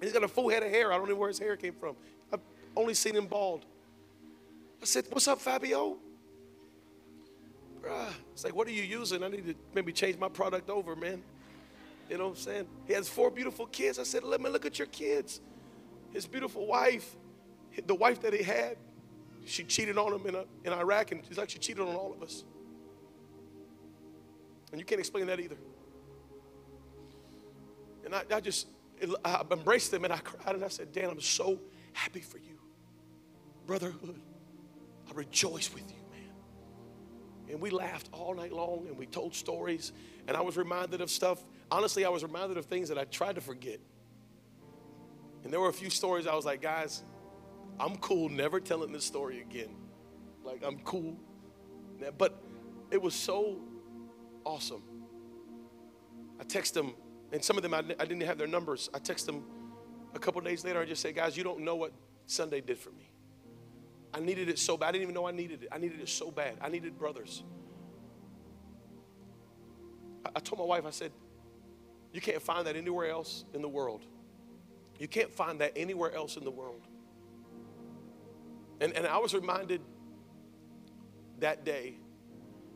[0.00, 0.92] He's got a full head of hair.
[0.92, 1.94] I don't know where his hair came from.
[2.32, 2.40] I've
[2.76, 3.66] only seen him bald.
[4.82, 5.98] I said, What's up, Fabio?
[7.80, 8.12] Bruh.
[8.32, 9.22] It's like, what are you using?
[9.22, 11.22] I need to maybe change my product over, man.
[12.08, 12.66] You know what I'm saying?
[12.86, 13.98] He has four beautiful kids.
[13.98, 15.40] I said, Let me look at your kids.
[16.12, 17.16] His beautiful wife,
[17.86, 18.76] the wife that he had,
[19.44, 22.12] she cheated on him in, a, in Iraq, and she's like she cheated on all
[22.12, 22.44] of us.
[24.70, 25.56] And you can't explain that either.
[28.04, 28.68] And I, I just
[29.24, 31.60] I embraced them and I cried and I said, Dan, I'm so
[31.92, 32.58] happy for you.
[33.66, 34.20] Brotherhood,
[35.08, 37.50] I rejoice with you, man.
[37.50, 39.92] And we laughed all night long and we told stories.
[40.26, 41.44] And I was reminded of stuff.
[41.70, 43.80] Honestly, I was reminded of things that I tried to forget.
[45.42, 47.02] And there were a few stories I was like, guys,
[47.78, 49.74] I'm cool never telling this story again.
[50.44, 51.16] Like, I'm cool.
[52.18, 52.42] But
[52.90, 53.60] it was so
[54.44, 54.82] awesome.
[56.40, 56.94] I text them,
[57.32, 58.90] and some of them I, didn't have their numbers.
[58.92, 59.44] I text them
[60.14, 60.80] a couple days later.
[60.80, 61.92] I just say, guys, you don't know what
[62.26, 63.10] Sunday did for me.
[64.12, 64.88] I needed it so bad.
[64.88, 65.68] I didn't even know I needed it.
[65.72, 66.56] I needed it so bad.
[66.60, 67.42] I needed brothers.
[70.34, 71.12] I told my wife, I said,
[72.14, 74.06] you can't find that anywhere else in the world.
[75.00, 76.80] You can't find that anywhere else in the world.
[78.80, 79.80] And, and I was reminded
[81.40, 81.96] that day,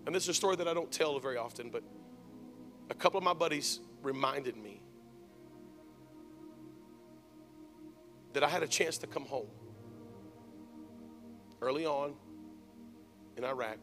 [0.06, 1.84] and this is a story that I don't tell very often, but
[2.90, 4.82] a couple of my buddies reminded me
[8.32, 9.46] that I had a chance to come home
[11.62, 12.14] early on
[13.36, 13.78] in Iraq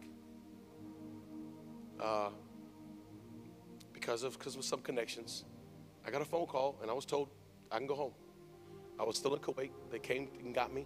[2.01, 2.29] uh,
[4.05, 5.45] because of because of some connections.
[6.05, 7.29] I got a phone call and I was told
[7.71, 8.11] I can go home.
[8.99, 9.71] I was still in Kuwait.
[9.89, 10.85] They came and got me,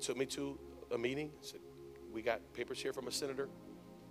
[0.00, 0.56] took me to
[0.92, 1.32] a meeting.
[1.40, 1.58] Said
[2.12, 3.48] we got papers here from a senator,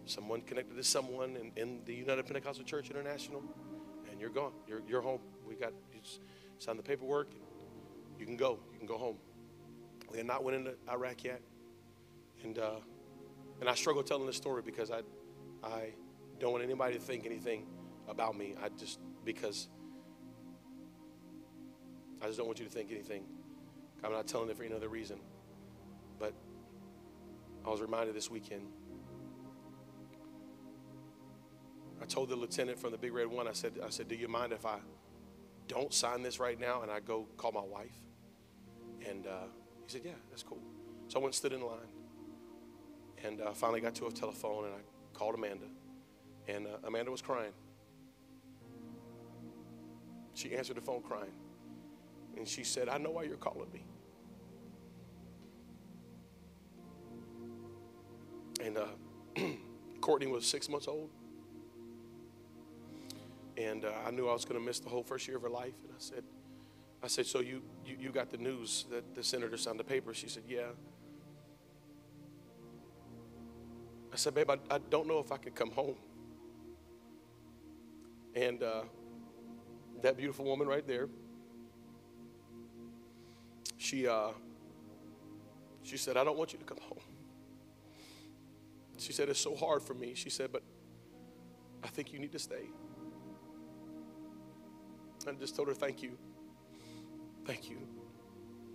[0.06, 3.42] someone connected to someone in, in the United Pentecostal Church International,
[4.12, 4.52] and you're gone.
[4.68, 5.22] You're you're home.
[5.48, 6.20] We got you just
[6.58, 7.32] sign the paperwork.
[8.20, 8.60] You can go.
[8.74, 9.16] You can go home.
[10.12, 11.42] We had not went into Iraq yet,
[12.44, 12.80] and uh,
[13.62, 15.04] and I struggle telling this story because I
[15.64, 15.94] I
[16.38, 17.66] don't want anybody to think anything
[18.08, 18.56] about me.
[18.62, 19.68] I just because
[22.22, 23.24] I just don't want you to think anything.
[24.04, 25.20] I'm not telling it for any other reason.
[26.20, 26.34] But
[27.66, 28.64] I was reminded this weekend.
[32.02, 34.28] I told the lieutenant from the Big Red One, I said, I said, do you
[34.28, 34.78] mind if I
[35.68, 37.96] don't sign this right now and I go call my wife?
[39.08, 39.48] And uh,
[39.86, 40.62] he said, yeah, that's cool.
[41.08, 41.80] So I went and stood in line.
[43.24, 45.66] And uh, finally got to a telephone and I called Amanda.
[46.48, 47.54] And uh, Amanda was crying.
[50.36, 51.32] She answered the phone crying.
[52.38, 53.86] And she said, I know why you're calling me.
[58.64, 58.88] And uh,
[60.02, 61.10] Courtney was six months old.
[63.58, 65.50] And uh, I knew I was going to miss the whole first year of her
[65.50, 65.74] life.
[65.84, 66.24] And I said,
[67.02, 70.14] I said, so you, you, you got the news that the senator signed the paper?
[70.14, 70.68] She said, yeah.
[74.12, 75.96] I said, babe, I, I don't know if I could come home.
[78.36, 78.82] And uh,
[80.06, 81.10] that beautiful woman right there,
[83.78, 84.30] she, uh,
[85.82, 87.00] she said, I don't want you to come home.
[89.00, 90.14] She said, It's so hard for me.
[90.14, 90.62] She said, But
[91.84, 92.70] I think you need to stay.
[95.28, 96.18] I just told her, Thank you.
[97.46, 97.78] Thank you.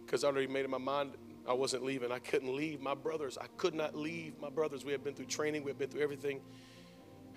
[0.04, 1.12] Because I already made up my mind
[1.48, 2.12] I wasn't leaving.
[2.12, 3.38] I couldn't leave my brothers.
[3.40, 4.84] I could not leave my brothers.
[4.84, 6.40] We had been through training, we had been through everything.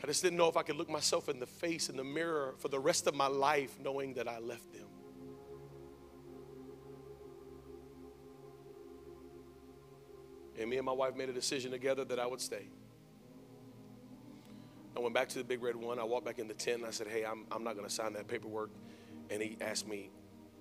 [0.04, 2.56] I just didn't know if I could look myself in the face in the mirror
[2.58, 4.88] for the rest of my life knowing that I left them.
[10.60, 12.68] And me and my wife made a decision together that I would stay.
[14.96, 16.00] I went back to the big red one.
[16.00, 17.94] I walked back in the tent and I said, Hey, I'm, I'm not going to
[17.94, 18.70] sign that paperwork.
[19.30, 20.12] And he asked me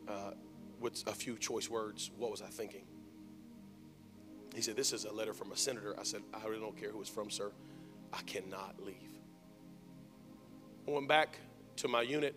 [0.09, 0.32] uh,
[0.80, 2.84] with a few choice words, What was I thinking?
[4.55, 5.95] He said, This is a letter from a senator.
[5.99, 7.51] I said, I really don't care who it's from, sir.
[8.12, 9.12] I cannot leave.
[10.87, 11.39] I went back
[11.76, 12.35] to my unit.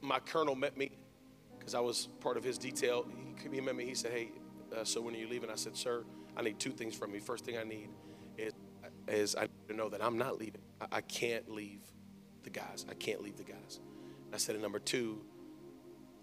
[0.00, 0.92] My colonel met me
[1.58, 3.06] because I was part of his detail.
[3.42, 3.84] He, he met me.
[3.84, 4.30] He said, Hey,
[4.76, 5.50] uh, so when are you leaving?
[5.50, 6.04] I said, Sir,
[6.36, 7.20] I need two things from you.
[7.20, 7.88] First thing I need
[8.38, 8.52] is,
[9.08, 10.60] is I need to know that I'm not leaving.
[10.80, 11.80] I, I can't leave
[12.44, 12.86] the guys.
[12.88, 13.80] I can't leave the guys.
[14.32, 15.20] I said, and number two,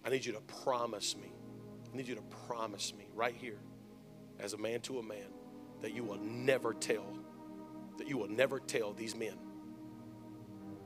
[0.05, 1.33] I need you to promise me.
[1.93, 3.59] I need you to promise me right here,
[4.39, 5.27] as a man to a man,
[5.81, 7.17] that you will never tell,
[7.97, 9.33] that you will never tell these men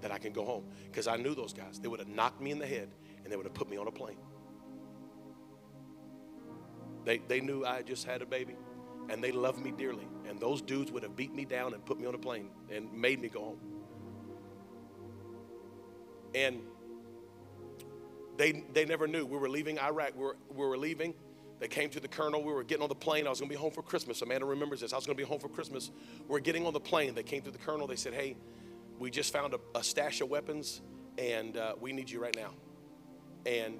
[0.02, 0.66] that I can go home.
[0.86, 1.80] Because I knew those guys.
[1.80, 2.90] They would have knocked me in the head
[3.24, 4.18] and they would have put me on a plane.
[7.06, 8.56] They, they knew I just had a baby
[9.10, 10.08] and they loved me dearly.
[10.28, 12.92] And those dudes would have beat me down and put me on a plane and
[12.94, 13.60] made me go home.
[16.34, 16.62] And
[18.38, 19.26] they, they never knew.
[19.26, 20.16] We were leaving Iraq.
[20.16, 21.14] We were, we were leaving.
[21.60, 22.42] They came to the colonel.
[22.42, 23.28] We were getting on the plane.
[23.28, 24.22] I was going to be home for Christmas.
[24.22, 24.94] Amanda remembers this.
[24.94, 25.92] I was going to be home for Christmas.
[26.28, 27.14] We're getting on the plane.
[27.14, 27.86] They came to the colonel.
[27.86, 28.36] They said, Hey,
[29.02, 30.82] we just found a, a stash of weapons
[31.18, 32.52] and uh, we need you right now.
[33.48, 33.80] And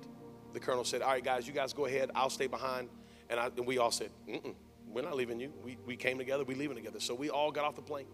[0.54, 2.10] the colonel said, All right, guys, you guys go ahead.
[2.16, 2.90] I'll stay behind.
[3.30, 4.56] And, I, and we all said, Mm-mm.
[4.88, 5.54] We're not leaving you.
[5.64, 7.00] We, we came together, we leaving together.
[7.00, 8.08] So we all got off the plane.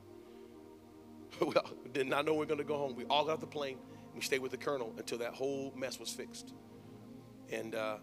[1.41, 1.53] we
[1.93, 2.93] did not know we are going to go home.
[2.93, 3.77] We all got off the plane.
[4.13, 6.53] We stayed with the colonel until that whole mess was fixed.
[7.49, 7.97] And uh,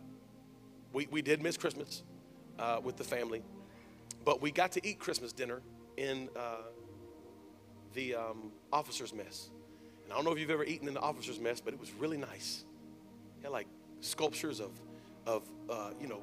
[0.94, 2.04] we, we did miss Christmas
[2.58, 3.42] uh, with the family,
[4.24, 5.60] but we got to eat Christmas dinner
[5.98, 6.62] in uh,
[7.94, 9.50] the um, officer's mess.
[10.04, 11.92] And I don't know if you've ever eaten in the officer's mess, but it was
[11.92, 12.64] really nice.
[13.40, 13.66] It had like
[14.00, 14.70] sculptures of,
[15.26, 16.20] of uh, you know,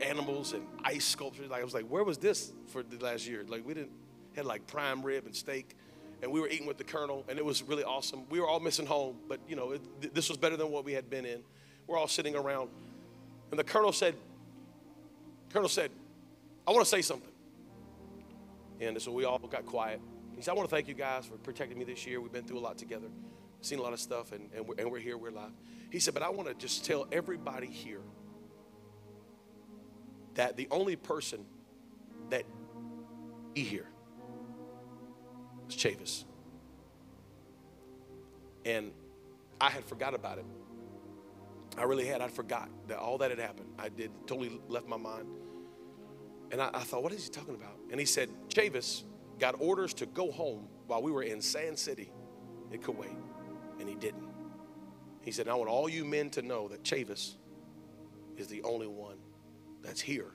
[0.00, 1.50] animals and ice sculptures.
[1.50, 3.44] Like I was like, where was this for the last year?
[3.46, 3.92] Like we didn't
[4.34, 5.74] had like prime rib and steak,
[6.22, 8.24] and we were eating with the colonel, and it was really awesome.
[8.28, 10.92] We were all missing home, but you know it, this was better than what we
[10.92, 11.40] had been in.
[11.86, 12.68] We're all sitting around,
[13.50, 14.14] and the colonel said,
[15.52, 15.90] Colonel said,
[16.66, 17.30] I want to say something.
[18.80, 20.00] And so we all got quiet.
[20.36, 22.20] He said, I want to thank you guys for protecting me this year.
[22.20, 23.08] We've been through a lot together,
[23.62, 25.52] seen a lot of stuff, and, and, we're, and we're here, we're live.
[25.90, 28.02] He said, but I want to just tell everybody here
[30.34, 31.46] that the only person
[32.28, 32.44] that
[33.54, 33.88] be here
[35.64, 36.24] was Chavis.
[38.66, 38.92] And
[39.58, 40.44] I had forgot about it.
[41.78, 42.20] I really had.
[42.20, 43.68] I forgot that all that had happened.
[43.78, 45.28] I did totally left my mind.
[46.52, 47.78] And I, I thought, what is he talking about?
[47.90, 49.04] And he said, Chavis
[49.38, 52.10] got orders to go home while we were in Sand City
[52.72, 53.16] in Kuwait.
[53.78, 54.28] And he didn't.
[55.20, 57.34] He said, I want all you men to know that Chavis
[58.36, 59.16] is the only one
[59.82, 60.32] that's here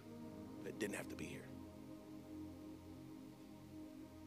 [0.64, 1.47] that didn't have to be here.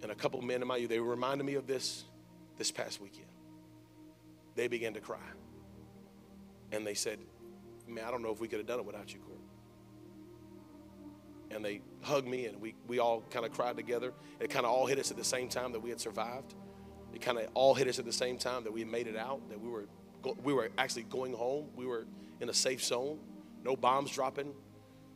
[0.03, 2.05] And a couple men in my youth, they reminded me of this
[2.59, 3.27] this past weekend.
[4.55, 5.19] They began to cry.
[6.73, 7.19] And they said,
[7.89, 9.34] Man, I don't know if we could have done it without you, Court.
[11.55, 14.13] And they hugged me, and we, we all kind of cried together.
[14.41, 16.55] It kind of all hit us at the same time that we had survived.
[17.15, 19.17] It kind of all hit us at the same time that we had made it
[19.17, 19.87] out, that we were,
[20.43, 21.67] we were actually going home.
[21.77, 22.07] We were
[22.41, 23.21] in a safe zone,
[23.63, 24.53] no bombs dropping.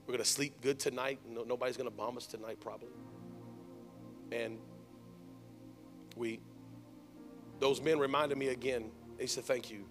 [0.06, 1.18] We're going to sleep good tonight.
[1.28, 2.88] No, nobody's going to bomb us tonight, probably.
[4.32, 4.58] And
[6.16, 6.40] we,
[7.58, 9.84] those men reminded me again, they said, Thank you.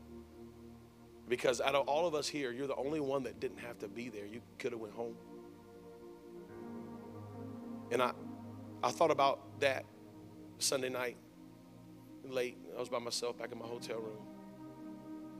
[1.29, 3.87] Because out of all of us here, you're the only one that didn't have to
[3.87, 4.25] be there.
[4.25, 5.15] You could have went home.
[7.91, 8.11] And I,
[8.83, 9.85] I thought about that
[10.59, 11.17] Sunday night,
[12.23, 12.57] late.
[12.75, 14.19] I was by myself back in my hotel room.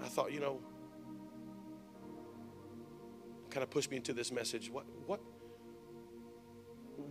[0.01, 0.59] I thought, you know,
[3.49, 4.69] kind of pushed me into this message.
[4.69, 5.19] What, what,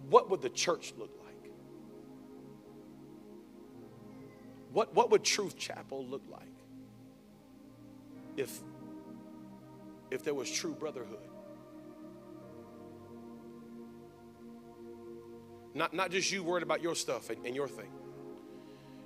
[0.09, 1.51] what would the church look like?
[4.73, 6.43] What, what would Truth Chapel look like
[8.37, 8.61] if,
[10.11, 11.19] if there was true brotherhood?
[15.77, 17.91] Not, not just you worried about your stuff and, and your thing.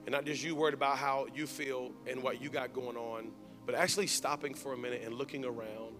[0.07, 3.33] And not just you worried about how you feel and what you got going on,
[3.67, 5.97] but actually stopping for a minute and looking around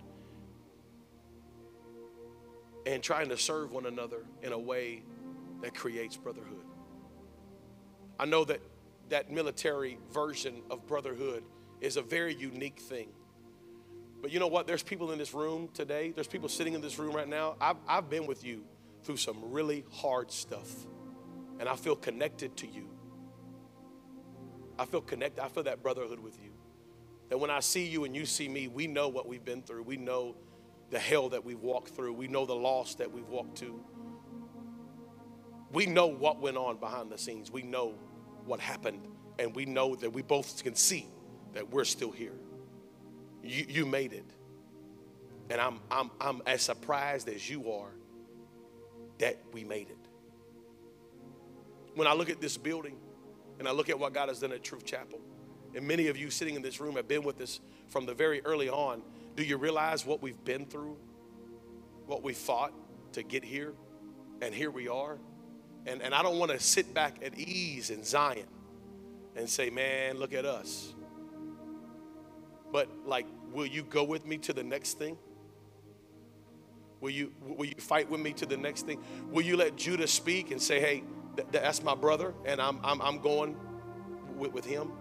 [2.87, 5.03] and trying to serve one another in a way
[5.61, 6.65] that creates brotherhood.
[8.21, 8.61] I know that
[9.09, 11.43] that military version of brotherhood
[11.81, 13.09] is a very unique thing.
[14.23, 14.69] But you know what?
[14.69, 17.57] There's people in this room today, there's people sitting in this room right now.
[17.61, 18.63] I've, I've been with you
[19.03, 20.71] through some really hard stuff.
[21.59, 22.89] And I feel connected to you.
[24.79, 25.43] I feel connected.
[25.43, 26.51] I feel that brotherhood with you.
[27.29, 29.83] That when I see you and you see me, we know what we've been through.
[29.83, 30.37] We know
[30.91, 32.15] the hell that we've walked through.
[32.15, 33.85] We know the loss that we've walked to.
[35.73, 37.51] We know what went on behind the scenes.
[37.51, 37.95] We know
[38.45, 39.07] what happened.
[39.39, 41.07] And we know that we both can see
[41.53, 42.35] that we're still here.
[43.43, 44.27] You, you made it.
[45.51, 47.93] And I'm, I'm, I'm as surprised as you are
[49.21, 49.97] that we made it.
[51.95, 52.97] When I look at this building
[53.59, 55.21] and I look at what God has done at Truth Chapel,
[55.75, 57.61] and many of you sitting in this room have been with us
[57.91, 59.03] from the very early on,
[59.37, 60.97] do you realize what we've been through?
[62.07, 62.73] What we fought
[63.13, 63.75] to get here?
[64.43, 65.19] And here we are.
[65.87, 68.47] And, and I don't want to sit back at ease in Zion
[69.37, 70.95] and say, man, look at us.
[72.73, 75.19] But like, will you go with me to the next thing?
[77.01, 79.03] Will you, will you fight with me to the next thing?
[79.31, 81.03] Will you let Judah speak and say, hey,
[81.37, 83.57] th- that's my brother and I'm, I'm, I'm going
[84.37, 84.93] with, with him?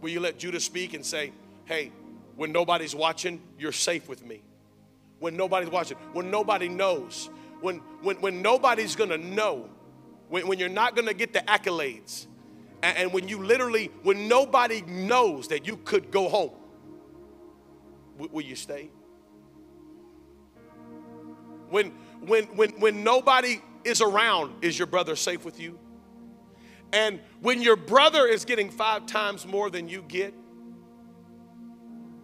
[0.00, 1.32] Will you let Judah speak and say,
[1.64, 1.90] hey,
[2.36, 4.42] when nobody's watching, you're safe with me?
[5.18, 7.30] When nobody's watching, when nobody knows,
[7.62, 9.70] when, when, when nobody's gonna know,
[10.28, 12.26] when, when you're not gonna get the accolades,
[12.82, 16.52] and, and when you literally, when nobody knows that you could go home,
[18.18, 18.90] w- will you stay?
[21.74, 21.90] When,
[22.20, 25.76] when, when, when nobody is around, is your brother safe with you?
[26.92, 30.32] And when your brother is getting five times more than you get,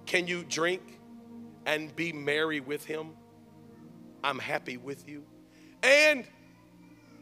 [0.06, 1.00] can you drink
[1.66, 3.08] and be merry with him?
[4.22, 5.24] I'm happy with you.
[5.82, 6.24] And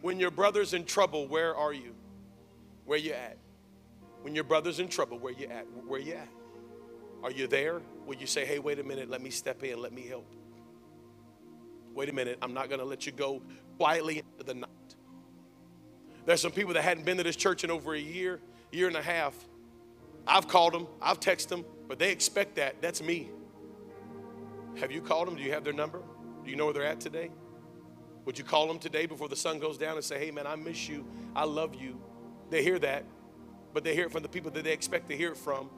[0.03, 1.95] when your brother's in trouble, where are you?
[2.85, 3.39] Where you at?
[4.21, 5.65] When your brother's in trouble, where you at?
[5.87, 6.29] Where you at?
[7.23, 7.81] Are you there?
[8.05, 10.27] Will you say, hey, wait a minute, let me step in, let me help?
[11.99, 13.43] Wait a minute, I'm not gonna let you go
[13.77, 14.71] quietly into the night.
[16.27, 18.39] There's some people that hadn't been to this church in over a year,
[18.71, 19.35] year and a half.
[20.25, 22.81] I've called them, I've texted them, but they expect that.
[22.81, 23.31] That's me.
[24.77, 25.35] Have you called them?
[25.35, 26.01] Do you have their number?
[26.45, 27.33] Do you know where they're at today?
[28.27, 30.55] Would you call them today before the sun goes down and say, hey, man, I
[30.55, 31.05] miss you.
[31.35, 32.01] I love you.
[32.49, 33.07] They hear that,
[33.75, 35.69] but they hear it from the people that they expect to hear it from.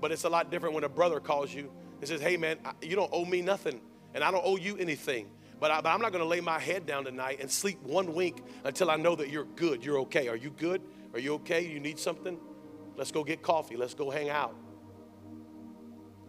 [0.00, 2.96] But it's a lot different when a brother calls you and says, hey, man, you
[2.96, 3.82] don't owe me nothing,
[4.14, 5.28] and I don't owe you anything.
[5.60, 8.42] But, I, am not going to lay my head down tonight and sleep one wink
[8.64, 9.84] until I know that you're good.
[9.84, 10.28] You're okay.
[10.28, 10.80] Are you good?
[11.12, 11.66] Are you okay?
[11.66, 12.38] You need something?
[12.96, 13.76] Let's go get coffee.
[13.76, 14.54] Let's go hang out.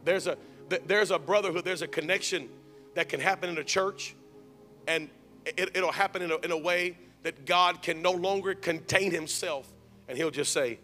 [0.04, 0.38] There's a,
[0.86, 2.50] there's a brotherhood, there's a connection
[2.96, 4.16] that can happen in a church,
[4.88, 5.10] and
[5.46, 9.72] it, will happen in a, in a way that God can no longer contain himself,
[10.08, 10.80] and he'll just say,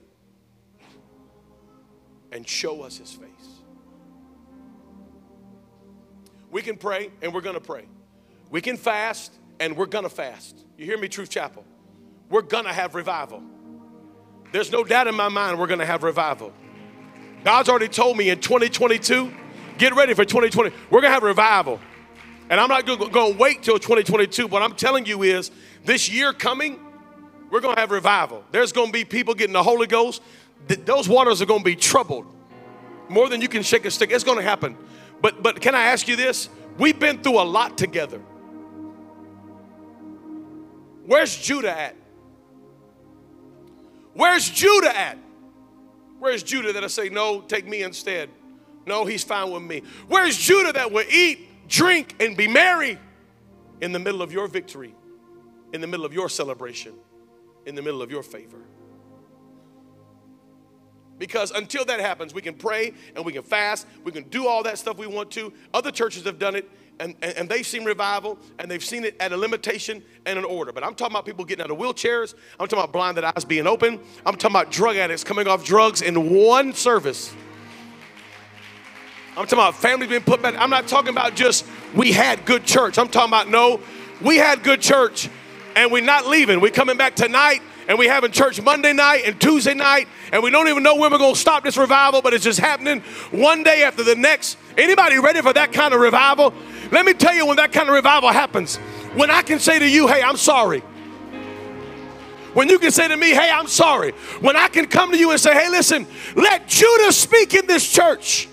[2.31, 3.29] and show us his face.
[6.51, 7.87] We can pray, and we're gonna pray.
[8.49, 10.57] We can fast, and we're gonna fast.
[10.77, 11.65] You hear me, Truth Chapel?
[12.29, 13.43] We're gonna have revival.
[14.51, 16.53] There's no doubt in my mind we're gonna have revival.
[17.43, 19.31] God's already told me in 2022,
[19.77, 20.75] get ready for 2020.
[20.89, 21.79] We're gonna have revival.
[22.49, 24.47] And I'm not to wait till 2022.
[24.47, 25.51] What I'm telling you is
[25.83, 26.79] this year coming,
[27.49, 28.43] we're to have revival.
[28.51, 30.21] There's to be people getting the Holy Ghost.
[30.67, 32.25] Those waters are to be troubled
[33.09, 34.11] more than you can shake a stick.
[34.11, 34.77] It's to happen.
[35.21, 36.49] But, but can I ask you this?
[36.77, 38.21] We've been through a lot together.
[41.07, 41.95] Where's Judah at?
[44.13, 45.17] Where's Judah at?
[46.19, 48.29] Where's Judah that'll say, No, take me instead?
[48.85, 49.81] No, he's fine with me.
[50.07, 52.97] Where's Judah that will eat drink, and be merry
[53.81, 54.95] in the middle of your victory,
[55.73, 56.93] in the middle of your celebration,
[57.65, 58.61] in the middle of your favor.
[61.19, 64.63] Because until that happens, we can pray and we can fast, we can do all
[64.63, 65.51] that stuff we want to.
[65.73, 66.69] Other churches have done it,
[66.99, 70.45] and, and, and, they've seen revival, and they've seen it at a limitation and an
[70.45, 70.71] order.
[70.71, 72.33] But I'm talking about people getting out of wheelchairs.
[72.59, 73.99] I'm talking about blinded eyes being open.
[74.25, 77.33] I'm talking about drug addicts coming off drugs in one service.
[79.37, 80.55] I'm talking about families being put back.
[80.57, 81.65] I'm not talking about just
[81.95, 82.97] we had good church.
[82.97, 83.79] I'm talking about no,
[84.19, 85.29] we had good church
[85.75, 86.59] and we're not leaving.
[86.59, 90.49] We're coming back tonight and we're having church Monday night and Tuesday night and we
[90.49, 93.61] don't even know when we're going to stop this revival, but it's just happening one
[93.61, 94.57] day after the next.
[94.75, 96.51] Anybody ready for that kind of revival?
[96.91, 98.77] Let me tell you when that kind of revival happens.
[99.15, 100.79] When I can say to you, hey, I'm sorry.
[102.53, 104.11] When you can say to me, hey, I'm sorry.
[104.41, 107.87] When I can come to you and say, hey, listen, let Judah speak in this
[107.91, 108.47] church.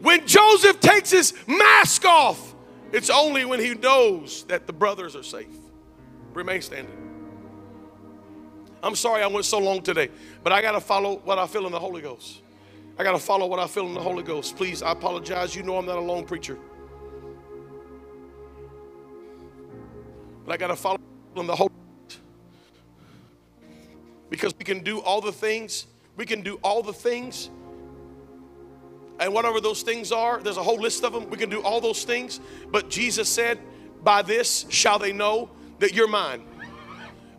[0.00, 2.54] When Joseph takes his mask off,
[2.92, 5.48] it's only when he knows that the brothers are safe.
[6.32, 6.94] Remain standing.
[8.82, 10.10] I'm sorry I went so long today,
[10.44, 12.40] but I got to follow what I feel in the Holy Ghost.
[12.98, 14.56] I got to follow what I feel in the Holy Ghost.
[14.56, 15.54] Please, I apologize.
[15.54, 16.58] You know I'm not a lone preacher.
[20.44, 20.98] But I got to follow
[21.36, 21.70] in the Holy
[22.08, 22.20] Ghost.
[24.30, 25.86] Because we can do all the things,
[26.16, 27.50] we can do all the things
[29.18, 31.30] and whatever those things are, there's a whole list of them.
[31.30, 32.40] We can do all those things.
[32.70, 33.58] But Jesus said,
[34.02, 36.42] By this shall they know that you're mine.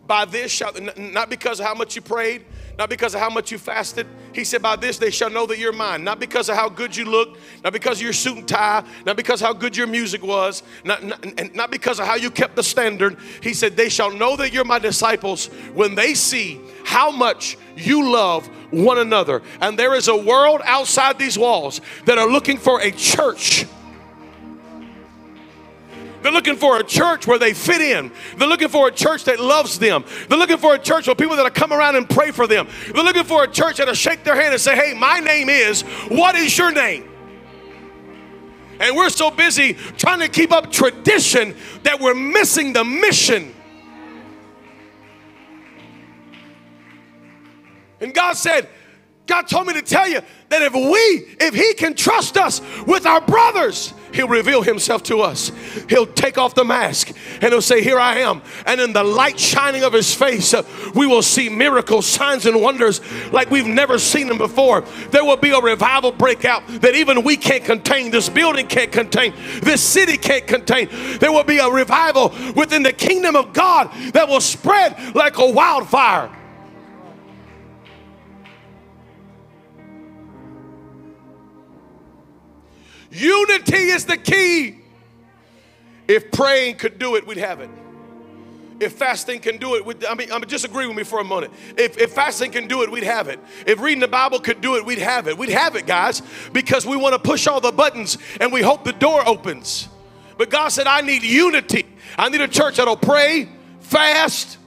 [0.08, 2.46] By this shall, not because of how much you prayed,
[2.78, 4.06] not because of how much you fasted.
[4.34, 6.04] He said, By this they shall know that you're mine.
[6.04, 9.18] Not because of how good you look, not because of your suit and tie, not
[9.18, 12.56] because how good your music was, not, not, and not because of how you kept
[12.56, 13.18] the standard.
[13.42, 18.12] He said, They shall know that you're my disciples when they see how much you
[18.12, 19.42] love one another.
[19.62, 23.66] And there is a world outside these walls that are looking for a church.
[26.22, 28.12] They're looking for a church where they fit in.
[28.38, 30.04] They're looking for a church that loves them.
[30.28, 32.68] They're looking for a church with people that'll come around and pray for them.
[32.94, 35.82] They're looking for a church that'll shake their hand and say, Hey, my name is,
[36.10, 37.10] what is your name?
[38.80, 43.54] And we're so busy trying to keep up tradition that we're missing the mission.
[48.00, 48.70] And God said,
[49.28, 53.06] God told me to tell you that if we, if He can trust us with
[53.06, 55.52] our brothers, He'll reveal Himself to us.
[55.90, 57.10] He'll take off the mask
[57.42, 58.42] and He'll say, Here I am.
[58.66, 60.64] And in the light shining of His face, uh,
[60.96, 63.02] we will see miracles, signs, and wonders
[63.34, 64.82] like we've never seen them before.
[65.12, 69.34] There will be a revival breakout that even we can't contain, this building can't contain,
[69.62, 70.88] this city can't contain.
[71.20, 75.52] There will be a revival within the kingdom of God that will spread like a
[75.52, 76.32] wildfire.
[83.18, 84.78] Unity is the key.
[86.08, 87.70] If praying could do it, we'd have it.
[88.80, 91.20] If fasting can do it, we'd, I mean, I mean, just agree with me for
[91.20, 91.52] a moment.
[91.78, 93.40] If, if fasting can do it, we'd have it.
[93.66, 95.36] If reading the Bible could do it, we'd have it.
[95.36, 96.22] We'd have it, guys,
[96.54, 99.90] because we want to push all the buttons and we hope the door opens.
[100.38, 101.88] But God said, I need unity.
[102.20, 103.50] I need a church that'll pray,
[103.80, 104.60] fast,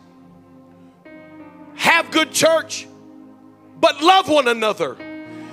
[1.77, 2.89] have good church,
[3.79, 4.97] but love one another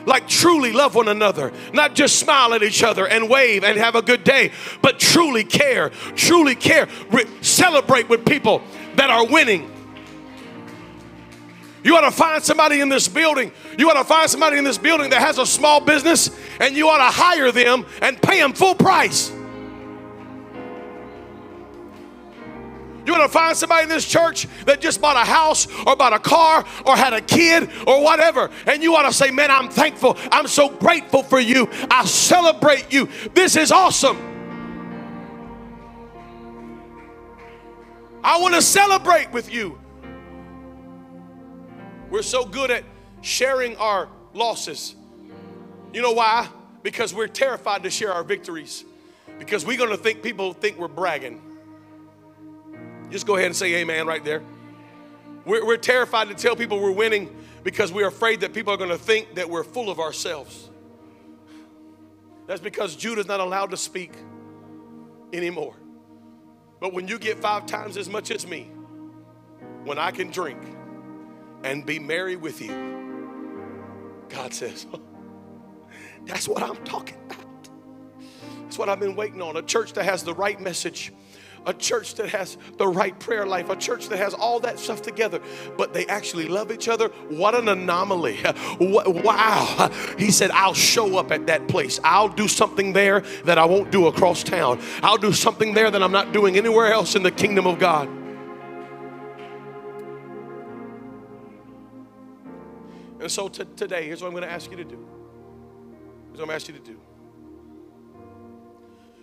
[0.07, 3.95] like truly love one another, not just smile at each other and wave and have
[3.95, 4.51] a good day,
[4.81, 6.87] but truly care, truly care.
[7.11, 8.63] Re- celebrate with people
[8.95, 9.71] that are winning.
[11.83, 13.51] You ought to find somebody in this building.
[13.77, 16.29] You ought to find somebody in this building that has a small business
[16.59, 19.31] and you ought to hire them and pay them full price.
[23.07, 26.11] You want to find somebody in this church that just bought a house or bought
[26.11, 29.69] a car or had a kid or whatever, and you want to say, Man, I'm
[29.69, 30.17] thankful.
[30.29, 31.69] I'm so grateful for you.
[31.89, 33.07] I celebrate you.
[33.33, 34.17] This is awesome.
[38.21, 39.79] I want to celebrate with you.
[42.09, 42.83] We're so good at
[43.21, 44.95] sharing our losses.
[45.93, 46.49] You know why?
[46.83, 48.83] Because we're terrified to share our victories.
[49.39, 51.46] Because we're going to think people think we're bragging.
[53.09, 54.43] Just go ahead and say amen right there.
[55.45, 58.89] We're, we're terrified to tell people we're winning because we're afraid that people are going
[58.89, 60.69] to think that we're full of ourselves.
[62.47, 64.13] That's because Judah's not allowed to speak
[65.31, 65.75] anymore.
[66.79, 68.71] But when you get five times as much as me,
[69.83, 70.59] when I can drink
[71.63, 72.71] and be merry with you,
[74.29, 74.85] God says,
[76.25, 77.69] that's what I'm talking about.
[78.63, 79.55] That's what I've been waiting on.
[79.55, 81.13] A church that has the right message
[81.67, 85.01] a church that has the right prayer life, a church that has all that stuff
[85.01, 85.41] together,
[85.77, 87.09] but they actually love each other.
[87.29, 88.39] What an anomaly.
[88.79, 89.91] Wow.
[90.17, 91.99] He said, I'll show up at that place.
[92.03, 94.81] I'll do something there that I won't do across town.
[95.03, 98.07] I'll do something there that I'm not doing anywhere else in the kingdom of God.
[103.19, 105.07] And so t- today, here's what I'm going to ask you to do.
[106.27, 106.99] Here's what I'm going to ask you to do.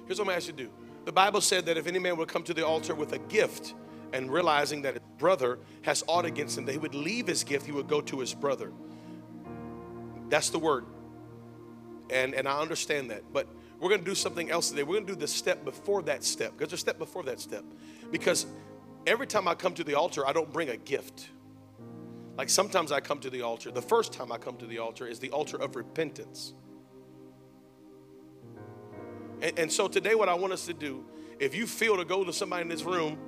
[0.06, 0.83] Here's what I'm going to ask you to do.
[1.04, 3.74] The Bible said that if any man would come to the altar with a gift
[4.12, 7.66] and realizing that his brother has aught against him, that he would leave his gift,
[7.66, 8.72] he would go to his brother.
[10.28, 10.86] That's the word.
[12.10, 13.22] And, and I understand that.
[13.32, 13.48] But
[13.80, 14.82] we're going to do something else today.
[14.82, 16.52] We're going to do the step before that step.
[16.52, 17.64] Because there's a step before that step.
[18.10, 18.46] Because
[19.06, 21.28] every time I come to the altar, I don't bring a gift.
[22.36, 23.70] Like sometimes I come to the altar.
[23.70, 26.54] The first time I come to the altar is the altar of repentance.
[29.40, 31.04] And, and, so today, what I want us to do,
[31.38, 33.18] if you feel to go to somebody in this room,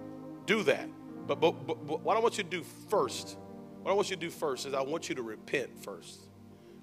[0.47, 0.89] do that.
[1.27, 3.37] But, but, but, but what I want you to do first,
[3.83, 6.21] what I want you to do first is I want you to repent first.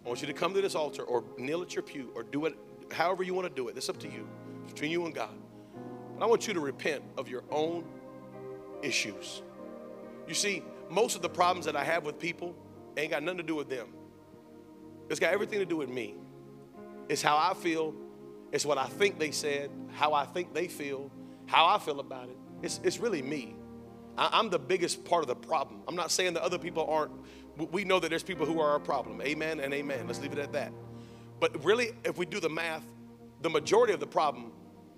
[0.06, 2.46] I want you to come to this altar or kneel at your pew or do
[2.46, 2.58] it
[2.92, 3.78] however you want to do it.
[3.78, 4.28] It's up to you,
[4.64, 5.36] it's between you and God.
[6.18, 7.86] But I want you to repent of your own
[8.82, 9.42] issues.
[10.28, 12.56] You see, most of the problems that I have with people
[12.98, 13.88] ain't got nothing to do with them.
[15.10, 16.16] It's got everything to do with me.
[17.10, 17.94] It's how I feel
[18.54, 21.12] it's what I think they said, how I think they feel,
[21.48, 22.38] how I feel about it.
[22.62, 23.56] It's, it's really me.
[24.16, 25.82] I, am the biggest part of the problem.
[25.88, 27.12] I'm not saying that other people aren't.
[27.72, 29.24] We know that there's people who are a problem.
[29.24, 30.06] Amen and amen.
[30.06, 30.72] Let's leave it at that.
[31.40, 32.84] But really, if we do the math,
[33.42, 34.52] the majority of the problem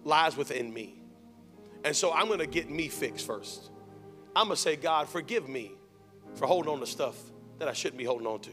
[0.04, 1.02] lies within me.
[1.86, 3.72] And so I'm going to get me fixed first.
[4.36, 5.72] I'm going to say, God, forgive me
[6.36, 7.16] for holding on to stuff
[7.60, 8.52] that I shouldn't be holding on to.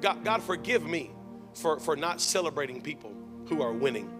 [0.00, 1.10] God, God forgive me
[1.52, 3.14] for, for not celebrating people
[3.48, 4.10] who are winning.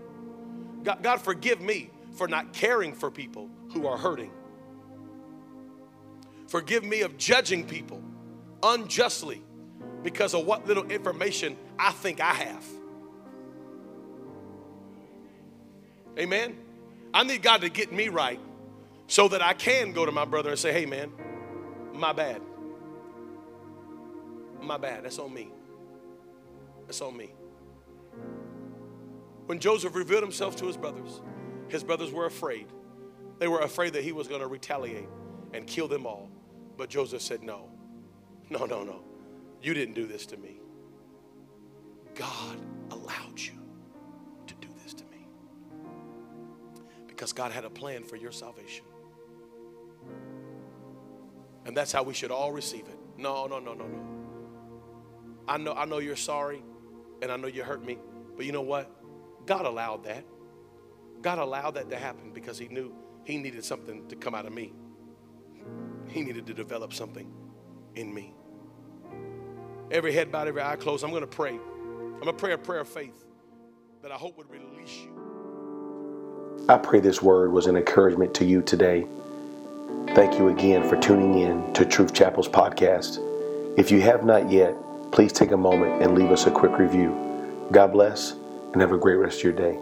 [0.84, 4.30] God, God, forgive me for not caring for people who are hurting.
[6.48, 8.02] Forgive me of judging people
[8.62, 9.42] unjustly
[10.02, 12.64] because of what little information I think I have.
[16.18, 16.56] Amen.
[17.12, 18.40] I need God to get me right
[19.06, 21.12] so that I can go to my brother and say, hey, man,
[21.92, 22.40] my bad.
[24.60, 25.04] My bad.
[25.04, 25.50] That's on me.
[26.86, 27.30] That's on me.
[29.46, 31.22] When Joseph revealed himself to his brothers,
[31.68, 32.66] his brothers were afraid.
[33.38, 35.08] They were afraid that he was going to retaliate
[35.52, 36.30] and kill them all.
[36.76, 37.70] But Joseph said, No,
[38.50, 39.02] no, no, no.
[39.62, 40.60] You didn't do this to me.
[42.14, 42.58] God
[42.90, 43.52] allowed you
[44.46, 45.26] to do this to me.
[47.06, 48.84] Because God had a plan for your salvation.
[51.64, 52.98] And that's how we should all receive it.
[53.18, 54.00] No, no, no, no, no.
[55.48, 56.62] I know, I know you're sorry
[57.22, 57.98] and I know you hurt me,
[58.36, 58.90] but you know what?
[59.46, 60.24] God allowed that.
[61.22, 62.94] God allowed that to happen because He knew
[63.24, 64.72] He needed something to come out of me.
[66.08, 67.32] He needed to develop something
[67.94, 68.34] in me.
[69.90, 71.04] Every head bowed, every eye closed.
[71.04, 71.50] I'm going to pray.
[71.52, 73.24] I'm going to pray a prayer of faith
[74.02, 75.26] that I hope would release you.
[76.68, 79.06] I pray this word was an encouragement to you today.
[80.14, 83.18] Thank you again for tuning in to Truth Chapel's podcast.
[83.78, 84.74] If you have not yet,
[85.12, 87.68] please take a moment and leave us a quick review.
[87.70, 88.34] God bless
[88.76, 89.78] and have a great rest of your day.